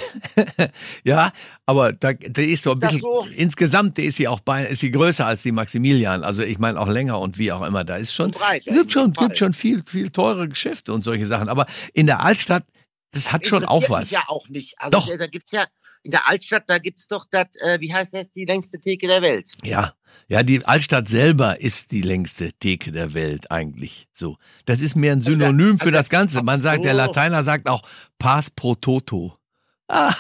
Ja, 1.04 1.32
aber 1.66 1.94
da, 1.94 2.14
da 2.14 2.42
ist 2.42 2.66
doch 2.66 2.74
ein 2.74 2.80
bisschen, 2.80 3.00
so? 3.00 3.26
insgesamt 3.36 3.98
ist 3.98 4.18
sie 4.18 4.28
auch 4.28 4.40
bei, 4.40 4.66
ist 4.66 4.80
sie 4.80 4.92
größer 4.92 5.26
als 5.26 5.42
die 5.42 5.52
Maximilian. 5.52 6.24
Also 6.24 6.44
ich 6.44 6.60
meine 6.60 6.80
auch 6.80 6.88
länger 6.88 7.20
und 7.20 7.38
wie 7.38 7.52
auch 7.52 7.66
immer. 7.66 7.84
Da 7.84 7.98
ist 7.98 8.14
schon, 8.14 8.32
Breiter, 8.32 8.72
gibt 8.72 8.92
schon, 8.92 9.14
Fall. 9.14 9.28
gibt 9.28 9.38
schon 9.38 9.54
viel, 9.54 9.82
viel 9.84 10.10
teure 10.10 10.48
Geschäfte 10.50 10.94
und 10.94 11.04
solche 11.04 11.26
Sachen. 11.26 11.50
Aber 11.50 11.66
in 11.94 12.08
der 12.08 12.20
Altstadt, 12.20 12.64
das 13.12 13.32
hat 13.32 13.48
schon 13.48 13.64
auch 13.66 13.90
was. 13.90 14.12
ja 14.12 14.24
auch 14.28 14.50
nicht. 14.50 14.76
Also 14.78 14.98
Doch. 14.98 15.18
da 15.18 15.28
gibt's 15.28 15.52
ja, 15.52 15.66
in 16.08 16.12
der 16.12 16.28
Altstadt, 16.28 16.64
da 16.68 16.80
gibt's 16.80 17.08
doch 17.08 17.26
das, 17.30 17.48
äh, 17.62 17.80
wie 17.82 17.94
heißt 17.94 18.14
das, 18.14 18.32
die 18.32 18.46
längste 18.46 18.80
Theke 18.80 19.08
der 19.08 19.22
Welt. 19.22 19.52
Ja, 19.64 19.92
ja, 20.30 20.42
die 20.42 20.66
Altstadt 20.66 21.10
selber 21.10 21.60
ist 21.60 21.92
die 21.92 22.02
längste 22.02 22.54
Theke 22.54 22.94
der 22.94 23.14
Welt 23.14 23.52
eigentlich. 23.52 24.08
So, 24.14 24.38
das 24.66 24.80
ist 24.80 24.96
mehr 24.96 25.12
ein 25.12 25.18
Also, 25.20 25.32
Synonym 25.32 25.80
für 25.80 25.88
also, 25.88 25.98
das 25.98 26.10
Ganze. 26.10 26.44
Man 26.44 26.62
sagt, 26.62 26.86
der 26.86 26.94
so. 26.94 26.98
Lateiner 26.98 27.44
sagt 27.44 27.68
auch 27.68 27.82
Pass 28.20 28.50
pro 28.50 28.76
Toto. 28.76 29.38
Was 29.90 30.16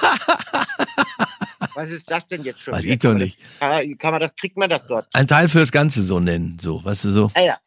ist 1.89 2.12
das 2.12 2.27
denn 2.27 2.44
jetzt 2.44 2.60
schon? 2.60 2.74
Weiß 2.74 2.84
ich 2.84 3.00
doch 3.00 3.13
nicht. 3.13 3.39
Kann, 3.60 3.98
kann 3.98 4.12
man 4.12 4.20
das, 4.20 4.36
kriegt 4.36 4.58
man 4.58 4.70
das 4.70 4.86
dort? 4.88 5.08
Ein 5.13 5.27
Teil 5.27 5.48
fürs 5.48 5.72
Ganze 5.72 6.03
so 6.03 6.20
nennen, 6.20 6.58
so, 6.60 6.84
weißt 6.84 7.06
du 7.06 7.12
so. 7.12 7.32
Ah 7.34 7.41
ja. 7.41 7.58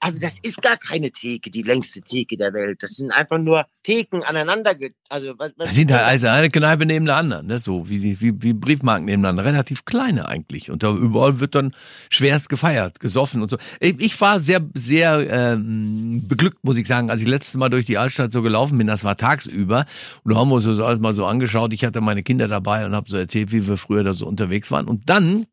Also 0.00 0.20
das 0.20 0.34
ist 0.42 0.62
gar 0.62 0.76
keine 0.76 1.10
Theke, 1.10 1.50
die 1.50 1.62
längste 1.62 2.00
Theke 2.00 2.36
der 2.36 2.52
Welt. 2.52 2.82
Das 2.82 2.90
sind 2.92 3.10
einfach 3.10 3.38
nur 3.38 3.66
Theken 3.82 4.22
aneinander. 4.22 4.74
Also 5.08 5.34
was, 5.38 5.52
was 5.56 5.68
Das 5.68 5.76
sind 5.76 5.92
halt 5.92 6.04
also 6.04 6.26
eine 6.28 6.48
Kneipe 6.48 6.86
neben 6.86 7.06
der 7.06 7.16
anderen, 7.16 7.46
ne? 7.46 7.58
so 7.58 7.88
wie, 7.88 8.20
wie, 8.20 8.42
wie 8.42 8.52
Briefmarken 8.52 9.06
nebeneinander, 9.06 9.44
relativ 9.44 9.84
kleine 9.84 10.28
eigentlich. 10.28 10.70
Und 10.70 10.82
da 10.82 10.92
überall 10.92 11.40
wird 11.40 11.54
dann 11.54 11.74
schwerst 12.10 12.48
gefeiert, 12.48 13.00
gesoffen 13.00 13.42
und 13.42 13.50
so. 13.50 13.58
Ich, 13.80 14.00
ich 14.00 14.20
war 14.20 14.40
sehr, 14.40 14.60
sehr 14.74 15.26
ähm, 15.30 16.26
beglückt, 16.28 16.58
muss 16.62 16.76
ich 16.76 16.86
sagen, 16.86 17.10
als 17.10 17.20
ich 17.20 17.26
letztes 17.26 17.54
Mal 17.56 17.68
durch 17.68 17.86
die 17.86 17.98
Altstadt 17.98 18.32
so 18.32 18.42
gelaufen 18.42 18.78
bin. 18.78 18.86
Das 18.86 19.04
war 19.04 19.16
tagsüber. 19.16 19.84
Und 20.24 20.34
da 20.34 20.40
haben 20.40 20.48
wir 20.48 20.56
uns 20.56 20.64
das 20.64 20.78
alles 20.80 21.00
mal 21.00 21.14
so 21.14 21.26
angeschaut. 21.26 21.72
Ich 21.72 21.84
hatte 21.84 22.00
meine 22.00 22.22
Kinder 22.22 22.48
dabei 22.48 22.86
und 22.86 22.94
habe 22.94 23.10
so 23.10 23.16
erzählt, 23.16 23.52
wie 23.52 23.66
wir 23.66 23.76
früher 23.76 24.04
da 24.04 24.14
so 24.14 24.26
unterwegs 24.26 24.70
waren. 24.70 24.86
Und 24.86 25.08
dann 25.08 25.46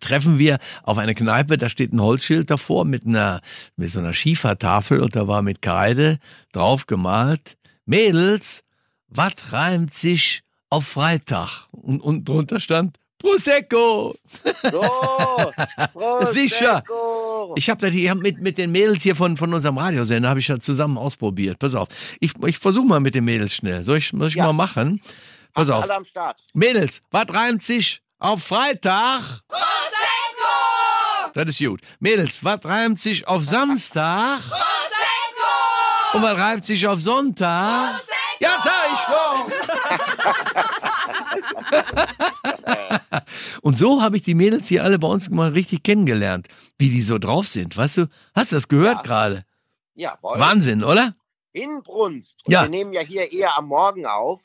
treffen 0.00 0.38
wir 0.38 0.58
auf 0.82 0.98
eine 0.98 1.14
Kneipe, 1.14 1.56
da 1.58 1.68
steht 1.68 1.92
ein 1.92 2.00
Holzschild 2.00 2.50
davor 2.50 2.84
mit 2.84 3.06
einer, 3.06 3.40
mit 3.76 3.90
so 3.90 3.98
einer 4.00 4.12
Schiefertafel 4.12 5.00
und 5.00 5.16
da 5.16 5.26
war 5.28 5.42
mit 5.42 5.62
Kreide 5.62 6.18
drauf 6.52 6.86
gemalt, 6.86 7.56
Mädels, 7.84 8.62
was 9.08 9.32
reimt 9.52 9.92
sich 9.92 10.42
auf 10.70 10.86
Freitag? 10.86 11.68
Und, 11.72 12.00
und 12.00 12.28
drunter 12.28 12.60
stand 12.60 12.96
Prosecco. 13.18 14.16
So, 14.62 14.82
Sicher. 16.32 16.82
Prosecco. 16.82 17.54
Ich 17.56 17.70
habe 17.70 17.88
hab 17.90 18.18
mit, 18.18 18.40
mit 18.40 18.58
den 18.58 18.72
Mädels 18.72 19.02
hier 19.02 19.14
von, 19.14 19.36
von 19.36 19.52
unserem 19.54 19.78
Radiosender, 19.78 20.28
habe 20.28 20.40
ich 20.40 20.46
das 20.46 20.60
zusammen 20.64 20.98
ausprobiert. 20.98 21.58
Pass 21.58 21.74
auf, 21.74 21.88
ich, 22.20 22.32
ich 22.46 22.58
versuche 22.58 22.86
mal 22.86 23.00
mit 23.00 23.14
den 23.14 23.24
Mädels 23.24 23.54
schnell. 23.54 23.84
Soll 23.84 23.98
ich, 23.98 24.08
soll 24.08 24.26
ich 24.28 24.34
Ja. 24.34 24.46
mal 24.46 24.52
machen? 24.52 25.00
Pass 25.54 25.68
auf. 25.70 25.84
Alle 25.84 25.94
am 25.94 26.04
Start. 26.04 26.42
Mädels, 26.54 27.02
was 27.10 27.26
reimt 27.28 27.62
sich 27.62 28.00
auf 28.22 28.42
Freitag? 28.44 29.20
Prosecco! 29.48 31.32
Das 31.34 31.48
ist 31.48 31.58
gut. 31.58 31.80
Mädels, 31.98 32.44
was 32.44 32.64
reimt 32.64 33.00
sich 33.00 33.26
auf 33.26 33.44
Samstag? 33.44 34.38
Prosecco! 34.40 36.16
Und 36.16 36.22
was 36.22 36.38
reimt 36.38 36.64
sich 36.64 36.86
auf 36.86 37.00
Sonntag? 37.00 37.90
Prosecco! 37.94 38.12
Ja, 38.40 38.58
ich 38.92 39.00
doch! 39.08 39.46
Und 43.62 43.76
so 43.78 44.02
habe 44.02 44.16
ich 44.16 44.22
die 44.24 44.34
Mädels 44.34 44.68
hier 44.68 44.82
alle 44.84 44.98
bei 44.98 45.06
uns 45.08 45.30
mal 45.30 45.50
richtig 45.52 45.82
kennengelernt, 45.82 46.48
wie 46.78 46.88
die 46.90 47.02
so 47.02 47.18
drauf 47.18 47.46
sind. 47.46 47.76
Weißt 47.76 47.98
du, 47.98 48.06
hast 48.34 48.52
du 48.52 48.56
das 48.56 48.68
gehört 48.68 48.96
Ja. 48.98 49.02
gerade? 49.02 49.44
Ja, 49.94 50.16
voll. 50.20 50.38
Wahnsinn, 50.40 50.82
oder? 50.84 51.14
Inbrunst. 51.52 52.36
Und 52.46 52.52
Ja. 52.52 52.62
wir 52.62 52.68
nehmen 52.68 52.92
ja 52.92 53.02
hier 53.02 53.30
eher 53.32 53.56
am 53.56 53.66
Morgen 53.66 54.06
auf. 54.06 54.42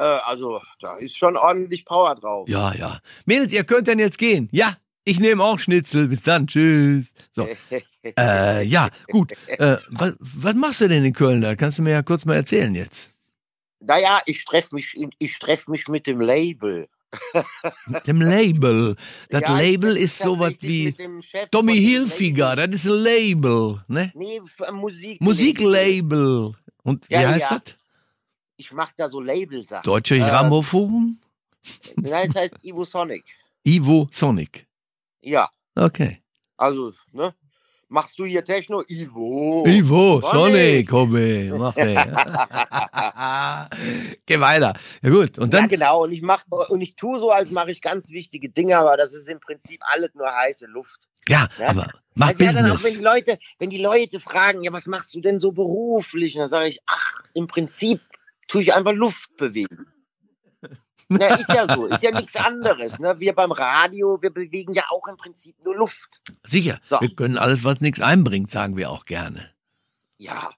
Äh, 0.00 0.18
also, 0.24 0.60
da 0.80 0.96
ist 0.96 1.16
schon 1.16 1.36
ordentlich 1.36 1.84
Power 1.84 2.14
drauf. 2.14 2.48
Ja, 2.48 2.72
ja. 2.74 3.00
Mädels, 3.26 3.52
ihr 3.52 3.64
könnt 3.64 3.86
dann 3.86 3.98
jetzt 3.98 4.16
gehen. 4.18 4.48
Ja, 4.50 4.76
ich 5.04 5.20
nehme 5.20 5.44
auch 5.44 5.58
Schnitzel. 5.58 6.08
Bis 6.08 6.22
dann. 6.22 6.46
Tschüss. 6.46 7.12
So. 7.32 7.46
Äh, 8.18 8.64
ja, 8.64 8.88
gut. 9.12 9.32
Äh, 9.46 9.76
was, 9.90 10.14
was 10.20 10.54
machst 10.54 10.80
du 10.80 10.88
denn 10.88 11.04
in 11.04 11.12
Köln 11.12 11.42
da? 11.42 11.54
Kannst 11.54 11.76
du 11.76 11.82
mir 11.82 11.90
ja 11.90 12.02
kurz 12.02 12.24
mal 12.24 12.36
erzählen 12.36 12.74
jetzt. 12.74 13.10
Naja, 13.80 14.20
ich 14.24 14.42
treffe 14.46 14.74
mich, 14.74 14.96
ich 15.18 15.38
treff 15.38 15.68
mich 15.68 15.86
mit 15.86 16.06
dem 16.06 16.18
Label. 16.18 16.88
Mit 17.86 18.06
dem 18.06 18.22
Label. 18.22 18.96
Das 19.28 19.42
Ja, 19.42 19.54
Label 19.54 19.98
ist 19.98 20.18
sowas 20.18 20.54
wie 20.60 20.94
Tommy 21.50 21.76
Hilfiger. 21.76 22.56
Das 22.56 22.68
ist 22.70 22.86
ein 22.86 23.00
Label, 23.00 23.84
ne? 23.88 24.12
Nee, 24.14 24.40
Musik. 24.72 25.20
Musiklabel. 25.20 26.54
Und 26.82 27.06
wie 27.10 27.14
Ja, 27.14 27.28
heißt 27.28 27.50
ja. 27.50 27.58
das? 27.62 27.76
Ich 28.60 28.72
mach 28.72 28.92
da 28.92 29.08
so 29.08 29.20
Labelsachen. 29.22 29.84
Deutsche 29.84 30.16
Äh, 30.16 30.18
Grammophon? 30.18 31.18
Nein, 31.96 32.28
es 32.28 32.34
heißt 32.34 32.56
Ivo 32.62 32.84
Sonic. 32.84 33.24
Ivo 33.64 34.06
Sonic. 34.12 34.66
Ja, 35.22 35.48
Okay. 35.74 36.22
also, 36.58 36.92
ne? 37.12 37.34
Machst 37.88 38.18
du 38.18 38.26
hier 38.26 38.44
Techno? 38.44 38.82
Ivo. 38.86 39.64
Ivo, 39.66 40.20
Sonic. 40.20 40.86
Sonic, 40.86 40.92
Hobby, 40.92 41.50
mach. 41.56 41.74
Geh 44.26 44.38
weiter. 44.40 44.74
Ja 45.02 45.08
gut, 45.10 45.38
und 45.38 45.52
Ja, 45.54 45.60
dann, 45.60 45.68
genau. 45.70 46.02
Und 46.04 46.12
ich 46.12 46.20
mach 46.22 46.44
und 46.68 46.82
ich 46.82 46.94
tue 46.96 47.18
so, 47.18 47.30
als 47.30 47.50
mache 47.50 47.70
ich 47.70 47.80
ganz 47.80 48.10
wichtige 48.10 48.50
Dinge, 48.50 48.76
aber 48.78 48.96
das 48.98 49.14
ist 49.14 49.26
im 49.28 49.40
Prinzip 49.40 49.80
alles 49.90 50.10
nur 50.14 50.30
heiße 50.30 50.66
Luft. 50.66 51.08
ja, 51.28 51.48
Ja. 51.58 51.68
aber 51.70 51.90
mach 52.14 52.28
Also 52.28 52.44
ja, 52.44 52.52
dann 52.52 52.66
auch, 52.66 52.68
wenn 52.68 52.74
Business. 52.76 52.98
die 52.98 53.02
Leute, 53.04 53.38
wenn 53.58 53.70
die 53.70 53.82
Leute 53.82 54.20
fragen, 54.20 54.62
ja, 54.62 54.72
was 54.72 54.86
machst 54.86 55.14
du 55.14 55.20
denn 55.22 55.40
so 55.40 55.50
beruflich? 55.50 56.34
Und 56.36 56.42
dann 56.42 56.50
sage 56.50 56.68
ich, 56.68 56.78
ach, 56.86 57.22
im 57.34 57.46
Prinzip 57.48 58.00
tue 58.50 58.62
ich 58.62 58.74
einfach 58.74 58.92
Luft 58.92 59.36
bewegen. 59.36 59.86
Na, 61.08 61.36
ist 61.36 61.48
ja 61.48 61.72
so, 61.72 61.86
ist 61.86 62.02
ja 62.02 62.10
nichts 62.10 62.36
anderes. 62.36 62.98
Ne? 62.98 63.18
Wir 63.18 63.32
beim 63.32 63.52
Radio, 63.52 64.20
wir 64.20 64.30
bewegen 64.30 64.74
ja 64.74 64.84
auch 64.90 65.06
im 65.08 65.16
Prinzip 65.16 65.56
nur 65.64 65.76
Luft. 65.76 66.20
Sicher, 66.46 66.80
So. 66.88 67.00
wir 67.00 67.14
können 67.14 67.38
alles, 67.38 67.64
was 67.64 67.80
nichts 67.80 68.00
einbringt, 68.00 68.50
sagen 68.50 68.76
wir 68.76 68.90
auch 68.90 69.04
gerne. 69.04 69.50
Ja. 70.18 70.50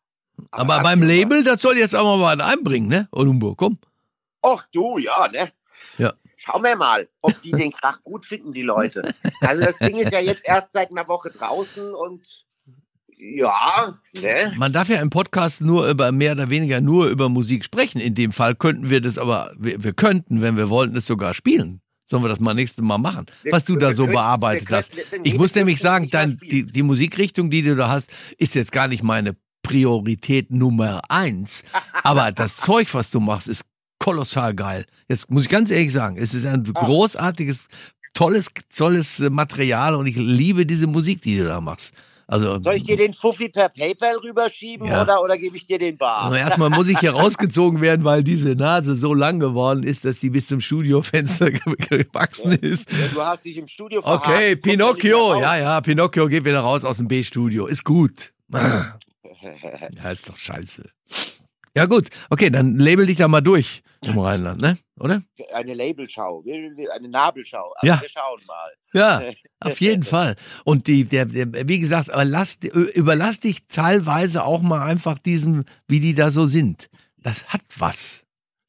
Aber, 0.50 0.74
das 0.74 0.82
beim 0.82 1.02
Label, 1.02 1.44
das 1.44 1.62
soll 1.62 1.78
jetzt 1.78 1.94
auch 1.94 2.18
mal 2.18 2.38
was 2.38 2.46
einbringen, 2.46 2.88
ne? 2.88 3.08
Olumbo, 3.12 3.54
komm. 3.54 3.78
Ach 4.42 4.66
du, 4.72 4.98
ja, 4.98 5.28
ne? 5.28 5.52
Ja. 5.98 6.12
Schauen 6.36 6.64
wir 6.64 6.74
mal, 6.76 7.08
ob 7.20 7.40
die 7.42 7.52
den 7.52 7.70
Krach 7.70 8.02
gut 8.02 8.26
finden, 8.26 8.52
die 8.52 8.62
Leute. 8.62 9.14
Also 9.40 9.62
das 9.62 9.78
Ding 9.78 9.96
ist 9.98 10.12
ja 10.12 10.18
jetzt 10.18 10.46
erst 10.46 10.72
seit 10.72 10.90
einer 10.90 11.06
Woche 11.06 11.30
draußen 11.30 11.94
und 11.94 12.44
ja, 13.18 13.98
ne? 14.20 14.52
Man 14.56 14.72
darf 14.72 14.88
ja 14.88 15.00
im 15.00 15.10
Podcast 15.10 15.60
nur 15.60 15.88
über 15.88 16.10
mehr 16.12 16.32
oder 16.32 16.50
weniger 16.50 16.80
nur 16.80 17.06
über 17.08 17.28
Musik 17.28 17.64
sprechen. 17.64 18.00
In 18.00 18.14
dem 18.14 18.32
Fall 18.32 18.54
könnten 18.54 18.90
wir 18.90 19.00
das 19.00 19.18
aber, 19.18 19.52
wir, 19.58 19.82
wir 19.84 19.92
könnten, 19.92 20.40
wenn 20.42 20.56
wir 20.56 20.68
wollten, 20.70 20.96
es 20.96 21.06
sogar 21.06 21.34
spielen. 21.34 21.80
Sollen 22.04 22.22
wir 22.24 22.28
das 22.28 22.40
mal 22.40 22.52
nächstes 22.54 22.84
Mal 22.84 22.98
machen? 22.98 23.26
Wir- 23.42 23.52
Was 23.52 23.64
du 23.64 23.76
da 23.76 23.92
so 23.94 24.02
könnten- 24.04 24.16
bearbeitet 24.16 24.68
wir 24.70 24.76
hast. 24.76 24.92
Ich 25.22 25.34
muss 25.38 25.54
nämlich 25.54 25.78
sagen, 25.80 26.10
dein, 26.10 26.38
die, 26.38 26.64
die 26.64 26.82
Musikrichtung, 26.82 27.48
die 27.50 27.62
du 27.62 27.74
da 27.76 27.88
hast, 27.88 28.10
ist 28.38 28.54
jetzt 28.54 28.72
gar 28.72 28.88
nicht 28.88 29.02
meine 29.02 29.36
Priorität 29.62 30.50
Nummer 30.50 31.00
eins. 31.08 31.64
Aber 32.02 32.32
das 32.32 32.56
Zeug, 32.58 32.92
was 32.92 33.10
du 33.10 33.20
machst, 33.20 33.48
ist 33.48 33.64
kolossal 33.98 34.52
geil. 34.54 34.84
Jetzt 35.08 35.30
muss 35.30 35.44
ich 35.44 35.48
ganz 35.48 35.70
ehrlich 35.70 35.92
sagen, 35.92 36.16
es 36.18 36.34
ist 36.34 36.44
ein 36.44 36.64
Ah. 36.74 36.84
großartiges, 36.84 37.64
tolles, 38.14 38.48
tolles 38.76 39.20
Material 39.30 39.94
und 39.94 40.06
ich 40.06 40.16
liebe 40.16 40.66
diese 40.66 40.88
Musik, 40.88 41.22
die 41.22 41.36
du 41.38 41.44
da 41.44 41.60
machst. 41.60 41.94
Also, 42.32 42.62
Soll 42.62 42.76
ich 42.76 42.82
dir 42.84 42.96
den 42.96 43.12
Fuffi 43.12 43.50
per 43.50 43.68
PayPal 43.68 44.16
rüberschieben 44.16 44.86
Ja. 44.86 45.02
oder, 45.02 45.22
oder 45.22 45.36
gebe 45.36 45.54
ich 45.54 45.66
dir 45.66 45.78
den 45.78 45.98
Bar? 45.98 46.22
also 46.22 46.36
erstmal 46.36 46.70
muss 46.70 46.88
ich 46.88 46.98
hier 46.98 47.10
rausgezogen 47.14 47.82
werden, 47.82 48.04
weil 48.06 48.24
diese 48.24 48.54
Nase 48.56 48.96
so 48.96 49.12
lang 49.12 49.38
geworden 49.38 49.82
ist, 49.82 50.06
dass 50.06 50.18
sie 50.20 50.30
bis 50.30 50.46
zum 50.46 50.62
Studiofenster 50.62 51.50
ge- 51.50 51.74
gewachsen 52.04 52.52
ist. 52.52 52.90
Ja, 52.90 53.08
du 53.12 53.20
hast 53.20 53.44
dich 53.44 53.58
im 53.58 53.68
Studio 53.68 54.00
Okay, 54.02 54.30
verhakt, 54.30 54.48
nicht 54.48 54.62
Pinocchio, 54.62 55.40
ja, 55.42 55.58
ja, 55.58 55.80
Pinocchio 55.82 56.26
geht 56.28 56.46
wieder 56.46 56.60
raus 56.60 56.86
aus 56.86 56.96
dem 56.98 57.08
B-Studio. 57.08 57.66
Ist 57.66 57.84
gut. 57.84 58.32
Ja, 60.02 60.10
ist 60.10 60.28
doch 60.28 60.36
scheiße. 60.36 60.84
Ja, 61.76 61.86
gut. 61.86 62.08
Okay, 62.30 62.48
dann 62.50 62.78
label 62.78 63.06
dich 63.06 63.16
da 63.18 63.28
mal 63.28 63.40
durch 63.40 63.82
im 64.04 64.18
Rheinland, 64.18 64.60
ne? 64.60 64.76
Oder? 64.98 65.22
Eine 65.54 65.74
Labelschau, 65.74 66.44
eine 66.94 67.08
Nabelschau. 67.08 67.72
Also 67.76 67.86
Ja. 67.86 68.00
Wir 68.00 68.08
schauen 68.08 68.40
mal. 68.46 68.70
Ja, 68.92 69.22
auf 69.60 69.80
jeden 69.80 70.02
Fall. 70.02 70.36
Und 70.64 70.86
die, 70.86 71.04
der, 71.04 71.26
der, 71.26 71.68
wie 71.68 71.78
gesagt, 71.78 72.10
aber 72.10 72.24
lass, 72.24 72.56
überlass 72.94 73.40
dich 73.40 73.66
teilweise 73.66 74.44
auch 74.44 74.62
mal 74.62 74.82
einfach 74.82 75.18
diesen, 75.18 75.64
wie 75.88 76.00
die 76.00 76.14
da 76.14 76.30
so 76.30 76.46
sind. 76.46 76.88
Das 77.18 77.44
hat 77.46 77.62
was. 77.78 78.22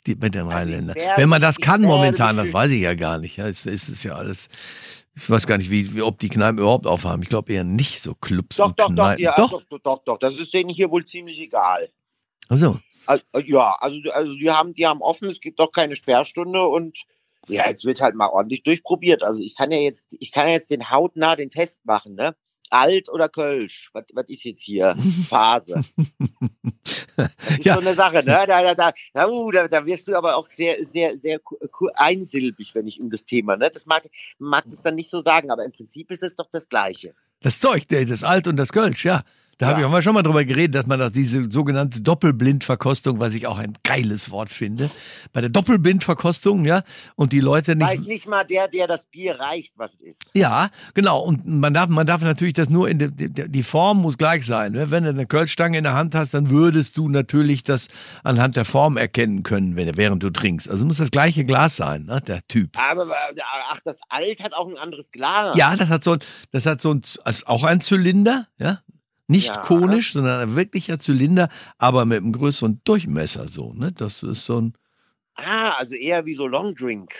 Die, 0.05 0.15
mit 0.15 0.35
den 0.35 0.41
Also 0.41 0.51
Rheinländern. 0.51 0.95
werde- 0.95 1.21
Wenn 1.21 1.29
man 1.29 1.41
das 1.41 1.57
kann 1.59 1.81
momentan, 1.81 2.35
das 2.37 2.51
weiß 2.51 2.71
ich 2.71 2.81
ja 2.81 2.93
gar 2.93 3.17
nicht. 3.19 3.37
Ja, 3.37 3.47
es, 3.47 3.65
es 3.65 3.87
ist 3.89 4.03
ja 4.03 4.15
alles. 4.15 4.49
Ich 5.15 5.29
weiß 5.29 5.45
gar 5.47 5.57
nicht, 5.57 5.69
wie, 5.71 5.95
wie 5.95 6.01
ob 6.01 6.19
die 6.19 6.27
Kneipen 6.29 6.57
überhaupt 6.59 6.87
aufhaben. 6.87 7.21
Ich 7.23 7.29
glaube 7.29 7.53
eher 7.53 7.63
nicht 7.63 8.01
so 8.01 8.13
Clubs 8.15 8.57
Doch, 8.57 8.67
und 8.69 8.79
doch, 8.79 8.87
doch, 8.87 8.93
Kneipen. 8.95 9.23
ja, 9.23 9.35
doch. 9.37 9.51
doch, 9.51 9.63
doch, 9.69 9.79
doch, 9.79 10.03
doch. 10.03 10.17
Das 10.19 10.35
ist 10.37 10.53
denen 10.53 10.69
hier 10.71 10.89
wohl 10.91 11.05
ziemlich 11.05 11.39
egal. 11.39 11.87
Also, 12.49 12.79
ja, 13.45 13.75
also, 13.79 13.99
also 14.11 14.35
die 14.35 14.49
haben, 14.49 14.73
die 14.73 14.87
haben 14.87 15.01
offen, 15.01 15.29
es 15.29 15.41
gibt 15.41 15.59
auch 15.59 15.71
keine 15.71 15.95
Sperrstunde 15.95 16.65
und 16.65 16.97
ja, 17.47 17.67
jetzt 17.67 17.83
wird 17.83 17.99
halt 17.99 18.15
mal 18.15 18.27
ordentlich 18.29 18.63
durchprobiert. 18.63 19.23
Also 19.23 19.43
ich 19.43 19.55
kann 19.55 19.71
ja 19.71 19.77
jetzt, 19.79 20.15
ich 20.19 20.31
kann 20.31 20.47
ja 20.47 20.53
jetzt 20.53 20.71
den 20.71 20.89
hautnah 20.89 21.35
den 21.35 21.49
Test 21.49 21.85
machen, 21.85 22.15
ne? 22.15 22.35
Alt 22.69 23.09
oder 23.09 23.29
Kölsch? 23.29 23.89
Was, 23.93 24.05
was 24.13 24.25
ist 24.29 24.45
jetzt 24.45 24.61
hier? 24.63 24.95
Phase. 25.29 25.81
Das 27.15 27.29
ist 27.49 27.65
Ja. 27.65 27.75
so 27.75 27.81
eine 27.81 27.93
Sache, 27.93 28.23
ne? 28.23 28.45
Da, 28.47 28.63
da, 28.63 28.73
da, 28.73 28.93
da, 29.13 29.27
uh, 29.27 29.51
da, 29.51 29.67
da 29.67 29.85
wirst 29.85 30.07
du 30.07 30.15
aber 30.15 30.37
auch 30.37 30.47
sehr, 30.49 30.83
sehr, 30.85 31.17
sehr 31.19 31.39
einsilbig, 31.95 32.73
wenn 32.73 32.87
ich 32.87 32.99
um 32.99 33.09
das 33.11 33.25
Thema, 33.25 33.57
ne? 33.57 33.69
Das 33.71 33.85
mag, 33.85 34.03
mag 34.39 34.63
das 34.69 34.81
dann 34.81 34.95
nicht 34.95 35.09
so 35.09 35.19
sagen, 35.19 35.51
aber 35.51 35.65
im 35.65 35.71
Prinzip 35.71 36.09
ist 36.11 36.23
es 36.23 36.35
doch 36.35 36.49
das 36.49 36.69
Gleiche. 36.69 37.13
Das 37.41 37.59
Zeug, 37.59 37.87
das 37.89 38.23
Alt 38.23 38.47
und 38.47 38.55
das 38.55 38.71
Kölsch, 38.71 39.05
ja. 39.05 39.23
Da 39.57 39.67
habe 39.67 39.75
Ja. 39.75 39.79
ich 39.81 39.85
auch 39.87 39.91
mal 39.91 40.01
schon 40.01 40.13
mal 40.13 40.23
drüber 40.23 40.43
geredet, 40.45 40.75
dass 40.75 40.87
man 40.87 40.99
das, 40.99 41.11
diese 41.13 41.49
sogenannte 41.51 42.01
Doppelblindverkostung, 42.01 43.19
was 43.19 43.33
ich 43.35 43.47
auch 43.47 43.57
ein 43.57 43.73
geiles 43.83 44.31
Wort 44.31 44.49
finde, 44.49 44.89
bei 45.31 45.41
der 45.41 45.49
Doppelblindverkostung, 45.49 46.65
ja, 46.65 46.83
und 47.15 47.33
die 47.33 47.39
Leute 47.39 47.79
Weiß 47.79 47.99
nicht. 47.99 48.07
nicht 48.07 48.27
mal 48.27 48.43
der, 48.43 48.67
der 48.67 48.87
das 48.87 49.05
Bier 49.05 49.39
reicht, 49.39 49.73
was 49.77 49.93
es 49.95 50.01
ist. 50.01 50.21
Ja, 50.33 50.69
genau. 50.93 51.19
Und 51.21 51.45
man 51.47 51.73
darf, 51.73 51.87
man 51.89 52.07
darf 52.07 52.21
natürlich 52.21 52.53
das 52.53 52.69
nur 52.69 52.89
in 52.89 52.99
der, 52.99 53.09
die, 53.09 53.29
die 53.29 53.63
Form 53.63 54.01
muss 54.01 54.17
gleich 54.17 54.45
sein. 54.45 54.71
Ne? 54.73 54.89
Wenn 54.91 55.03
du 55.03 55.09
eine 55.09 55.25
Kölschstange 55.27 55.77
in 55.77 55.83
der 55.83 55.93
Hand 55.93 56.15
hast, 56.15 56.33
dann 56.33 56.49
würdest 56.49 56.97
du 56.97 57.07
natürlich 57.09 57.63
das 57.63 57.87
anhand 58.23 58.55
der 58.55 58.65
Form 58.65 58.97
erkennen 58.97 59.43
können, 59.43 59.75
wenn, 59.75 59.95
während 59.97 60.23
du 60.23 60.29
trinkst. 60.29 60.69
Also 60.69 60.83
muss 60.85 60.97
das 60.97 61.11
gleiche 61.11 61.45
Glas 61.45 61.75
sein, 61.75 62.05
ne? 62.05 62.21
der 62.21 62.41
Typ. 62.47 62.71
Aber, 62.79 63.05
ach, 63.71 63.79
das 63.85 63.99
Alt 64.09 64.41
hat 64.43 64.53
auch 64.53 64.67
ein 64.67 64.77
anderes 64.77 65.11
Glas. 65.11 65.55
Ja, 65.57 65.75
das 65.75 65.89
hat 65.89 66.03
so 66.03 66.13
ein, 66.13 66.19
das 66.51 66.65
hat 66.65 66.81
so 66.81 66.91
ein, 66.93 67.01
ist 67.25 67.47
auch 67.47 67.63
ein 67.63 67.81
Zylinder, 67.81 68.47
ja. 68.57 68.79
Nicht 69.33 69.47
Ja. 69.47 69.61
konisch, 69.63 70.13
sondern 70.13 70.39
ein 70.41 70.55
wirklicher 70.55 70.99
Zylinder, 70.99 71.49
aber 71.77 72.05
mit 72.05 72.17
einem 72.21 72.31
größeren 72.33 72.81
Durchmesser 72.83 73.49
so, 73.49 73.73
ne? 73.73 73.91
Das 73.91 74.23
ist 74.23 74.45
so 74.45 74.61
ein, 74.61 74.73
Ah, 75.35 75.71
also 75.79 75.95
eher 75.95 76.25
wie 76.25 76.35
so 76.35 76.45
Long 76.47 76.75
Drink. 76.75 77.11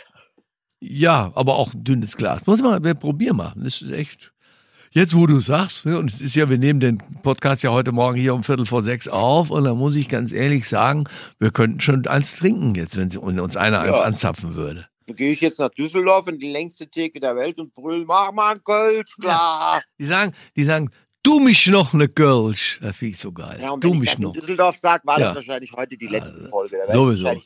ja, 0.80 1.32
aber 1.34 1.56
auch 1.56 1.74
ein 1.74 1.82
dünnes 1.84 2.16
Glas. 2.16 2.46
Muss 2.46 2.62
man, 2.62 2.82
wir 2.84 2.94
probieren 2.94 3.36
mal. 3.36 3.52
Das 3.56 3.82
ist 3.82 3.90
echt. 3.90 4.32
Jetzt, 4.92 5.16
wo 5.16 5.26
du 5.26 5.40
sagst, 5.40 5.86
ne, 5.86 5.98
und 5.98 6.08
es 6.08 6.20
ist 6.20 6.36
ja, 6.36 6.48
wir 6.48 6.58
nehmen 6.58 6.78
den 6.78 6.98
Podcast 7.24 7.64
ja 7.64 7.70
heute 7.72 7.90
Morgen 7.90 8.16
hier 8.16 8.32
um 8.32 8.44
Viertel 8.44 8.64
vor 8.64 8.84
sechs 8.84 9.08
auf, 9.08 9.50
und 9.50 9.64
da 9.64 9.74
muss 9.74 9.96
ich 9.96 10.08
ganz 10.08 10.32
ehrlich 10.32 10.68
sagen, 10.68 11.08
wir 11.40 11.50
könnten 11.50 11.80
schon 11.80 12.06
eins 12.06 12.36
trinken 12.36 12.76
jetzt, 12.76 12.96
wenn 12.96 13.40
uns 13.40 13.56
einer 13.56 13.80
eins 13.80 13.98
Ja. 13.98 14.04
anzapfen 14.04 14.54
würde. 14.54 14.86
Dann 15.06 15.16
gehe 15.16 15.32
ich 15.32 15.40
jetzt 15.40 15.58
nach 15.58 15.70
Düsseldorf 15.70 16.28
in 16.28 16.38
die 16.38 16.50
längste 16.50 16.88
Theke 16.88 17.18
der 17.18 17.34
Welt 17.34 17.58
und 17.58 17.74
brüll, 17.74 18.04
mach 18.06 18.30
mal 18.32 18.52
einen 18.52 18.62
Kölsch, 18.62 19.16
klar. 19.20 19.82
Die 19.98 20.04
sagen, 20.04 20.32
die 20.56 20.62
sagen, 20.62 20.90
du 21.24 21.40
mich 21.40 21.66
noch 21.66 21.92
ne 21.92 22.06
Kölsch. 22.08 22.78
Das 22.80 22.94
finde 22.96 23.10
ich 23.12 23.18
so 23.18 23.32
geil. 23.32 23.58
Ja, 23.60 23.76
du 23.76 23.94
mich 23.94 24.16
noch. 24.18 24.32
Düsseldorf 24.32 24.78
sage, 24.78 25.02
war 25.06 25.18
Ja. 25.18 25.26
das 25.28 25.34
wahrscheinlich 25.36 25.72
heute 25.72 25.96
die 25.96 26.06
letzte 26.06 26.32
Also, 26.36 26.48
Folge. 26.48 26.76
Da 26.86 26.92
sowieso. 26.94 27.40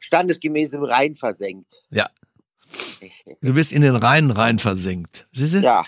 standesgemäß 0.00 0.72
im 0.74 0.84
Rhein 0.84 1.14
versenkt. 1.16 1.72
Ja. 1.90 2.06
Du 3.40 3.52
bist 3.54 3.72
in 3.72 3.82
den 3.82 3.96
Rhein 3.96 4.30
rein 4.30 4.58
versenkt. 4.58 5.26
Siehst 5.32 5.54
du? 5.54 5.58
Ja, 5.58 5.84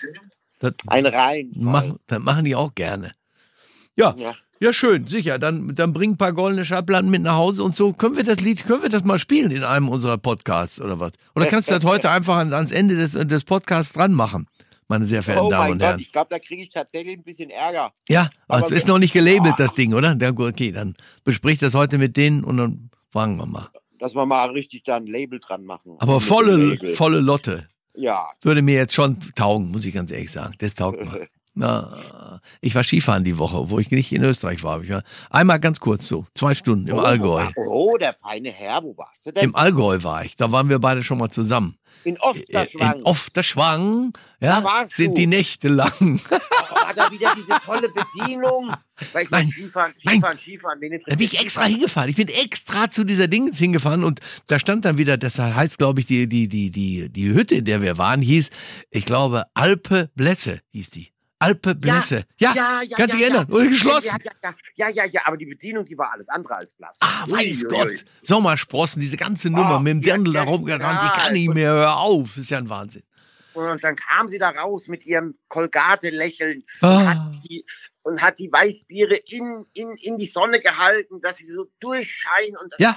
Das, 0.61 0.73
ein 0.87 1.07
Rhein. 1.07 1.51
machen, 1.55 1.99
das 2.07 2.19
machen 2.21 2.45
die 2.45 2.55
auch 2.55 2.75
gerne. 2.75 3.13
Ja, 3.97 4.15
Ja. 4.17 4.35
ja, 4.61 4.73
schön, 4.73 5.07
sicher. 5.07 5.39
Dann, 5.39 5.75
dann 5.75 5.93
bring 5.93 6.13
ein 6.13 6.17
paar 6.17 6.33
goldene 6.33 6.65
Schallplatten 6.65 7.11
mit 7.11 7.23
nach 7.23 7.35
Hause 7.37 7.63
und 7.65 7.75
so. 7.75 7.93
Können 7.93 8.17
wir 8.17 8.25
das 8.25 8.41
Lied, 8.41 8.65
können 8.67 8.83
wir 8.83 8.89
das 8.91 9.05
mal 9.05 9.19
spielen 9.19 9.51
in 9.51 9.65
einem 9.65 9.89
unserer 9.89 10.19
Podcasts 10.19 10.81
oder 10.81 11.01
was? 11.01 11.13
Oder 11.35 11.47
kannst 11.47 11.71
du 11.71 11.75
das 11.75 11.85
heute 11.85 12.11
einfach 12.11 12.37
an, 12.37 12.53
ans 12.53 12.73
Ende 12.73 12.97
des, 12.97 13.13
des 13.13 13.45
Podcasts 13.45 13.93
dran 13.95 14.13
machen, 14.13 14.47
meine 14.89 15.05
sehr 15.05 15.23
verehrten 15.23 15.47
Oh 15.47 15.51
Damen 15.51 15.73
und 15.73 15.79
Gott, 15.79 15.89
Herren? 15.89 16.01
ich 16.01 16.13
glaube, 16.13 16.29
da 16.31 16.39
kriege 16.39 16.63
ich 16.63 16.69
tatsächlich 16.71 17.19
ein 17.19 17.25
bisschen 17.25 17.51
Ärger. 17.51 17.93
Ja, 18.09 18.31
aber 18.49 18.65
es 18.67 18.71
ist 18.71 18.89
noch 18.89 18.99
nicht 18.99 19.13
gelabelt, 19.13 19.55
Ah. 19.55 19.57
das 19.59 19.75
Ding, 19.75 19.95
oder? 19.95 20.15
Gut, 20.33 20.53
okay, 20.53 20.73
dann 20.73 20.95
besprich 21.25 21.59
das 21.59 21.75
heute 21.75 21.99
mit 21.99 22.17
denen 22.17 22.45
und 22.45 22.57
dann 22.57 22.91
fragen 23.11 23.37
wir 23.37 23.47
mal. 23.47 23.69
Dass 23.99 24.15
wir 24.15 24.27
mal 24.27 24.51
richtig 24.51 24.85
da 24.85 24.97
ein 24.97 25.07
Label 25.07 25.41
dran 25.41 25.65
machen. 25.65 25.97
Aber 25.99 26.21
volle, 26.21 26.95
volle 26.95 27.21
Lotte. 27.21 27.67
Ja. 27.95 28.29
Würde 28.43 28.61
mir 28.61 28.75
jetzt 28.75 28.93
schon 28.95 29.19
taugen, 29.35 29.71
muss 29.71 29.87
ich 29.87 29.95
ganz 29.95 30.11
ehrlich 30.11 30.31
sagen. 30.31 30.55
Das 30.59 30.75
taugt 30.75 31.01
mir. 31.01 31.29
Na, 31.59 32.41
ich 32.61 32.75
war 32.75 32.85
Skifahren 32.85 33.25
die 33.25 33.39
Woche, 33.39 33.71
wo 33.71 33.79
ich 33.79 33.91
nicht 33.91 34.13
in 34.13 34.23
Österreich 34.23 34.63
war. 34.63 34.83
Ich 34.83 34.91
war 34.91 35.03
einmal 35.31 35.59
ganz 35.59 35.81
kurz 35.81 36.07
so, 36.07 36.27
zwei 36.35 36.55
Stunden 36.55 36.87
im 36.87 36.99
oh, 36.99 37.01
Allgäu. 37.01 37.47
Oh, 37.57 37.97
der 37.97 38.13
feine 38.13 38.51
Herr, 38.51 38.83
wo 38.83 38.95
warst 38.99 39.25
du 39.25 39.33
denn? 39.33 39.43
Im 39.43 39.57
Allgäu 39.57 40.03
war 40.03 40.23
ich. 40.23 40.37
Da 40.37 40.53
waren 40.53 40.69
wir 40.69 40.79
beide 40.79 41.03
schon 41.03 41.17
mal 41.17 41.31
zusammen. 41.31 41.79
In 42.05 42.21
Ofterschwang. 42.21 42.97
In 42.99 43.03
Ofterschwang, 43.05 44.13
ja, 44.41 44.61
Da 44.61 44.85
sind 44.87 45.13
du. 45.13 45.15
die 45.15 45.27
Nächte 45.27 45.69
lang. 45.69 46.21
Hat 46.31 46.99
er 46.99 47.11
wieder 47.11 47.35
diese 47.35 47.59
tolle 47.65 47.89
Bedienung? 47.89 48.71
Weil 49.15 49.25
ich 49.25 49.31
Nein. 49.31 49.47
mein, 49.47 49.51
Skifahren, 49.53 49.93
Nein. 50.05 50.15
Skifahren, 50.17 50.39
Skifahren, 50.39 50.81
wen 50.83 51.01
Da 51.07 51.15
bin 51.17 51.27
ich 51.27 51.41
extra 51.41 51.63
Skifahren? 51.63 51.73
hingefahren. 51.73 52.11
Ich 52.11 52.17
bin 52.17 52.29
extra 52.29 52.91
zu 52.91 53.05
dieser 53.05 53.29
Dingens 53.29 53.59
hingefahren 53.59 54.05
und 54.05 54.21
da 54.47 54.59
stand 54.59 54.85
dann 54.85 54.99
wieder, 54.99 55.17
das 55.17 55.39
heißt, 55.39 55.79
glaube 55.79 56.01
ich, 56.01 56.07
die, 56.07 56.29
die, 56.29 56.49
die, 56.49 56.71
die, 56.71 57.09
die 57.09 57.29
Hütte, 57.33 57.57
in 57.57 57.65
der 57.65 57.81
wir 57.81 57.97
waren, 57.97 58.21
hieß, 58.21 58.51
ich 58.91 59.07
glaube, 59.07 59.45
Alpe 59.55 60.11
Blesse 60.15 60.61
hieß 60.73 60.91
die. 60.91 61.16
Alpe 61.39 61.75
Blesse. 61.75 62.25
Ja, 62.39 62.55
Ja, 62.55 62.83
ja, 62.83 62.97
kannst 62.97 63.15
ja, 63.15 63.19
dich 63.19 63.23
erinnern. 63.29 63.47
ja. 63.49 63.55
Oder 63.55 63.67
geschlossen. 63.67 64.07
Ja, 64.07 64.17
ja, 64.43 64.51
ja, 64.77 64.89
ja, 64.89 65.05
ja, 65.05 65.11
ja, 65.13 65.21
aber 65.27 65.37
die 65.37 65.47
Bedienung, 65.47 65.85
die 65.85 65.97
war 65.99 66.13
alles 66.13 66.29
andere 66.29 66.57
als 66.57 66.73
blass. 66.73 66.97
Ah, 67.01 67.25
weiß 67.29 67.65
Ui, 67.65 67.69
Gott. 67.69 67.89
ui. 67.89 68.01
Sommersprossen, 68.23 69.01
diese 69.01 69.17
ganze 69.17 69.51
Nummer 69.51 69.77
Oh, 69.77 69.81
mit 69.81 69.93
dem 69.93 70.01
ja, 70.01 70.15
Dirndl 70.15 70.33
da 70.33 70.45
ja, 70.45 70.49
rumgerannt. 70.49 71.01
Ich 71.03 71.17
ja. 71.19 71.25
kann 71.25 71.33
nicht 71.35 71.53
mehr, 71.53 71.71
hör 71.73 71.97
auf. 71.99 72.37
Ist 72.37 72.51
ja 72.51 72.59
ein 72.59 72.69
Wahnsinn. 72.71 73.03
Und 73.53 73.83
dann 73.83 73.97
kam 73.97 74.29
sie 74.29 74.39
da 74.39 74.51
raus 74.51 74.87
mit 74.89 75.05
ihrem 75.07 75.35
Kolgate-Lächeln 75.49 76.63
Ah. 76.81 76.97
und, 76.97 77.07
hat 77.09 77.45
die, 77.49 77.65
und 78.03 78.23
hat 78.23 78.39
die 78.39 78.51
Weißbiere 78.53 79.17
in, 79.17 79.65
in, 79.73 79.97
in 80.03 80.19
die 80.19 80.27
Sonne 80.27 80.61
gehalten, 80.61 81.21
dass 81.23 81.37
sie 81.39 81.47
so 81.47 81.67
durchscheinen. 81.81 82.57
Und 82.63 82.75
Ja, 82.79 82.97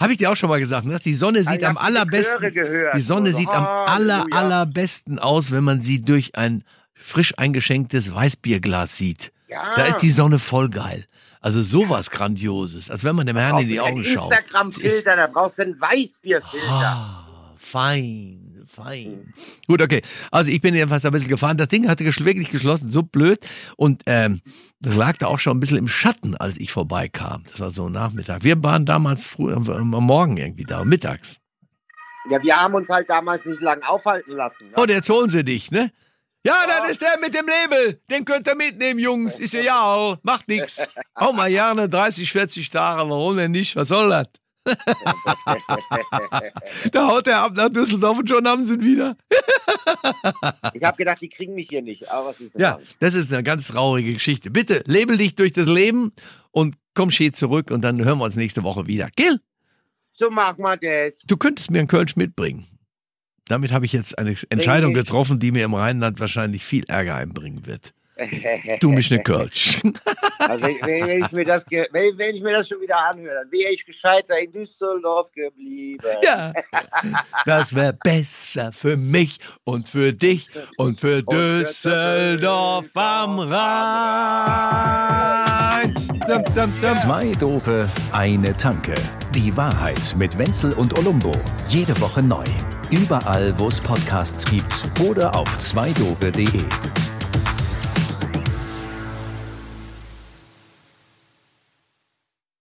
habe 0.00 0.12
ich 0.12 0.18
dir 0.18 0.30
auch 0.30 0.36
schon 0.36 0.48
mal 0.48 0.60
gesagt. 0.60 0.86
Ne? 0.86 0.98
Die 1.04 1.14
Sonne 1.14 1.38
Also 1.40 1.50
sieht 1.50 1.60
ich 1.60 1.66
am 1.66 1.76
allerbesten. 1.78 2.52
Die 2.94 3.00
Sonne 3.02 3.32
So, 3.32 3.36
sieht 3.38 3.48
am 3.48 3.64
aller, 3.64 4.26
allerbesten 4.30 5.18
aus, 5.18 5.50
wenn 5.50 5.64
man 5.64 5.80
sie 5.80 6.00
durch 6.00 6.34
ein 6.36 6.64
frisch 6.98 7.34
eingeschenktes 7.38 8.14
Weißbierglas 8.14 8.96
sieht. 8.96 9.32
Ja. 9.48 9.74
Da 9.74 9.84
ist 9.84 9.98
die 9.98 10.10
Sonne 10.10 10.38
voll 10.38 10.68
geil. 10.68 11.06
Also 11.40 11.62
sowas 11.62 12.10
Grandioses, 12.10 12.90
als 12.90 13.04
wenn 13.04 13.16
man 13.16 13.26
dem 13.26 13.36
Herrn 13.36 13.54
Auch 13.54 13.60
in 13.60 13.68
die 13.68 13.80
Augen 13.80 14.04
schaut. 14.04 14.30
Instagram-Filter, 14.30 15.16
da 15.16 15.28
brauchst 15.32 15.58
du 15.58 15.62
einen 15.62 15.80
Weißbierfilter. 15.80 16.68
Ah, 16.68 17.54
fein, 17.56 18.64
fein. 18.66 19.32
Gut, 19.66 19.80
okay. 19.80 20.02
Also 20.32 20.50
ich 20.50 20.60
bin 20.60 20.74
jedenfalls 20.74 21.06
ein 21.06 21.12
bisschen 21.12 21.28
gefahren. 21.28 21.56
Das 21.56 21.68
Ding 21.68 21.88
hatte 21.88 22.04
wirklich 22.04 22.50
geschlossen, 22.50 22.90
so 22.90 23.02
blöd. 23.02 23.46
Und 23.76 24.02
ähm, 24.06 24.42
das 24.80 24.96
lag 24.96 25.16
da 25.18 25.28
auch 25.28 25.38
schon 25.38 25.56
ein 25.56 25.60
bisschen 25.60 25.78
im 25.78 25.88
Schatten, 25.88 26.36
als 26.36 26.58
ich 26.58 26.72
vorbeikam. 26.72 27.44
Das 27.50 27.60
war 27.60 27.70
so 27.70 27.88
Nachmittag. 27.88 28.42
Wir 28.42 28.62
waren 28.62 28.84
damals 28.84 29.24
früh 29.24 29.54
am 29.54 29.68
am 29.68 30.04
Morgen 30.04 30.36
irgendwie 30.36 30.64
da, 30.64 30.84
mittags. 30.84 31.36
Ja, 32.30 32.42
wir 32.42 32.56
haben 32.60 32.74
uns 32.74 32.88
halt 32.90 33.08
damals 33.08 33.46
nicht 33.46 33.62
lang 33.62 33.82
aufhalten 33.82 34.32
lassen. 34.32 34.68
Ne? 34.70 34.74
Und 34.76 34.90
jetzt 34.90 35.08
holen 35.08 35.28
sie 35.28 35.44
dich, 35.44 35.70
ne? 35.70 35.90
Ja, 36.48 36.66
Ja. 36.68 36.80
das 36.80 36.90
ist 36.92 37.02
der 37.02 37.18
mit 37.20 37.34
dem 37.34 37.46
Label. 37.46 38.00
Den 38.10 38.24
könnt 38.24 38.46
ihr 38.48 38.54
mitnehmen, 38.56 38.98
Jungs. 39.00 39.38
Ist 39.38 39.54
egal. 39.54 40.18
Macht 40.22 40.48
nix. 40.48 40.80
Auch 41.14 41.32
mal 41.32 41.50
gerne 41.50 41.88
30, 41.88 42.30
40 42.32 42.70
Tage. 42.70 43.08
Warum 43.08 43.36
denn 43.36 43.50
nicht? 43.52 43.76
Was 43.76 43.88
soll 43.88 44.08
das? 44.10 44.26
da 46.92 47.06
haut 47.08 47.26
er 47.26 47.42
ab 47.42 47.52
nach 47.56 47.68
Düsseldorf 47.70 48.18
und 48.18 48.28
schon 48.28 48.46
haben 48.46 48.64
sie 48.64 48.74
ihn 48.74 48.84
wieder. 48.84 49.16
Ich 50.74 50.82
habe 50.84 50.96
gedacht, 50.96 51.20
die 51.20 51.28
kriegen 51.28 51.54
mich 51.54 51.68
hier 51.68 51.82
nicht. 51.82 52.08
Aber 52.10 52.26
was 52.28 52.40
ist 52.40 52.54
denn 52.54 52.60
Ja, 52.62 52.78
das? 52.78 52.88
das 53.00 53.14
ist 53.14 53.32
eine 53.32 53.42
ganz 53.42 53.66
traurige 53.68 54.12
Geschichte. 54.14 54.50
Bitte 54.50 54.82
label 54.86 55.16
dich 55.16 55.34
durch 55.34 55.52
das 55.52 55.66
Leben 55.66 56.12
und 56.50 56.76
komm 56.94 57.10
schön 57.10 57.32
zurück 57.34 57.70
und 57.70 57.82
dann 57.82 58.04
hören 58.04 58.18
wir 58.18 58.24
uns 58.24 58.36
nächste 58.36 58.62
Woche 58.62 58.86
wieder. 58.86 59.08
Gil, 59.16 59.40
So 60.12 60.30
machen 60.30 60.62
wir 60.62 60.76
das. 60.76 61.20
du 61.26 61.36
könntest 61.36 61.70
mir 61.70 61.78
einen 61.80 61.88
Kölsch 61.88 62.16
mitbringen. 62.16 62.66
Damit 63.48 63.72
habe 63.72 63.86
ich 63.86 63.92
jetzt 63.92 64.18
eine 64.18 64.36
Entscheidung 64.50 64.94
getroffen, 64.94 65.38
die 65.38 65.52
mir 65.52 65.64
im 65.64 65.74
Rheinland 65.74 66.20
wahrscheinlich 66.20 66.64
viel 66.64 66.84
Ärger 66.84 67.16
einbringen 67.16 67.66
wird. 67.66 67.92
Du 68.80 68.90
mich 68.90 69.12
eine 69.12 69.22
Kölsch. 69.22 69.80
Also 70.40 70.64
wenn, 70.64 71.06
wenn, 71.06 71.24
ich 71.24 71.32
mir 71.32 71.44
das 71.44 71.66
wenn, 71.68 72.16
wenn 72.16 72.34
ich 72.36 72.42
mir 72.42 72.52
das 72.52 72.68
schon 72.68 72.80
wieder 72.80 72.96
anhöre, 72.96 73.34
dann 73.42 73.52
wäre 73.52 73.70
ich 73.70 73.84
gescheiter 73.84 74.38
in 74.38 74.50
Düsseldorf 74.50 75.30
geblieben. 75.32 76.06
Ja, 76.22 76.54
das 77.44 77.74
wäre 77.74 77.92
besser 77.92 78.72
für 78.72 78.96
mich 78.96 79.40
und 79.64 79.86
für 79.88 80.14
dich 80.14 80.46
und 80.78 81.00
für 81.00 81.18
für 81.18 81.22
Düsseldorf 81.64 82.86
am 82.94 83.40
Rhein. 83.40 83.58
Dum, 86.26 86.44
dum, 86.54 86.72
dum. 86.80 86.92
Zwei 86.92 87.32
Dope, 87.32 87.90
eine 88.12 88.56
Tanke. 88.56 88.94
Die 89.34 89.54
Wahrheit 89.54 90.14
mit 90.16 90.38
Wenzel 90.38 90.72
und 90.72 90.96
Olumbo. 90.98 91.32
Jede 91.68 92.00
Woche 92.00 92.22
neu. 92.22 92.44
Überall, 92.90 93.52
wo 93.58 93.68
es 93.68 93.78
Podcasts 93.80 94.46
gibt 94.46 94.82
oder 95.06 95.36
auf 95.36 95.58
zweidope.de. 95.58 96.62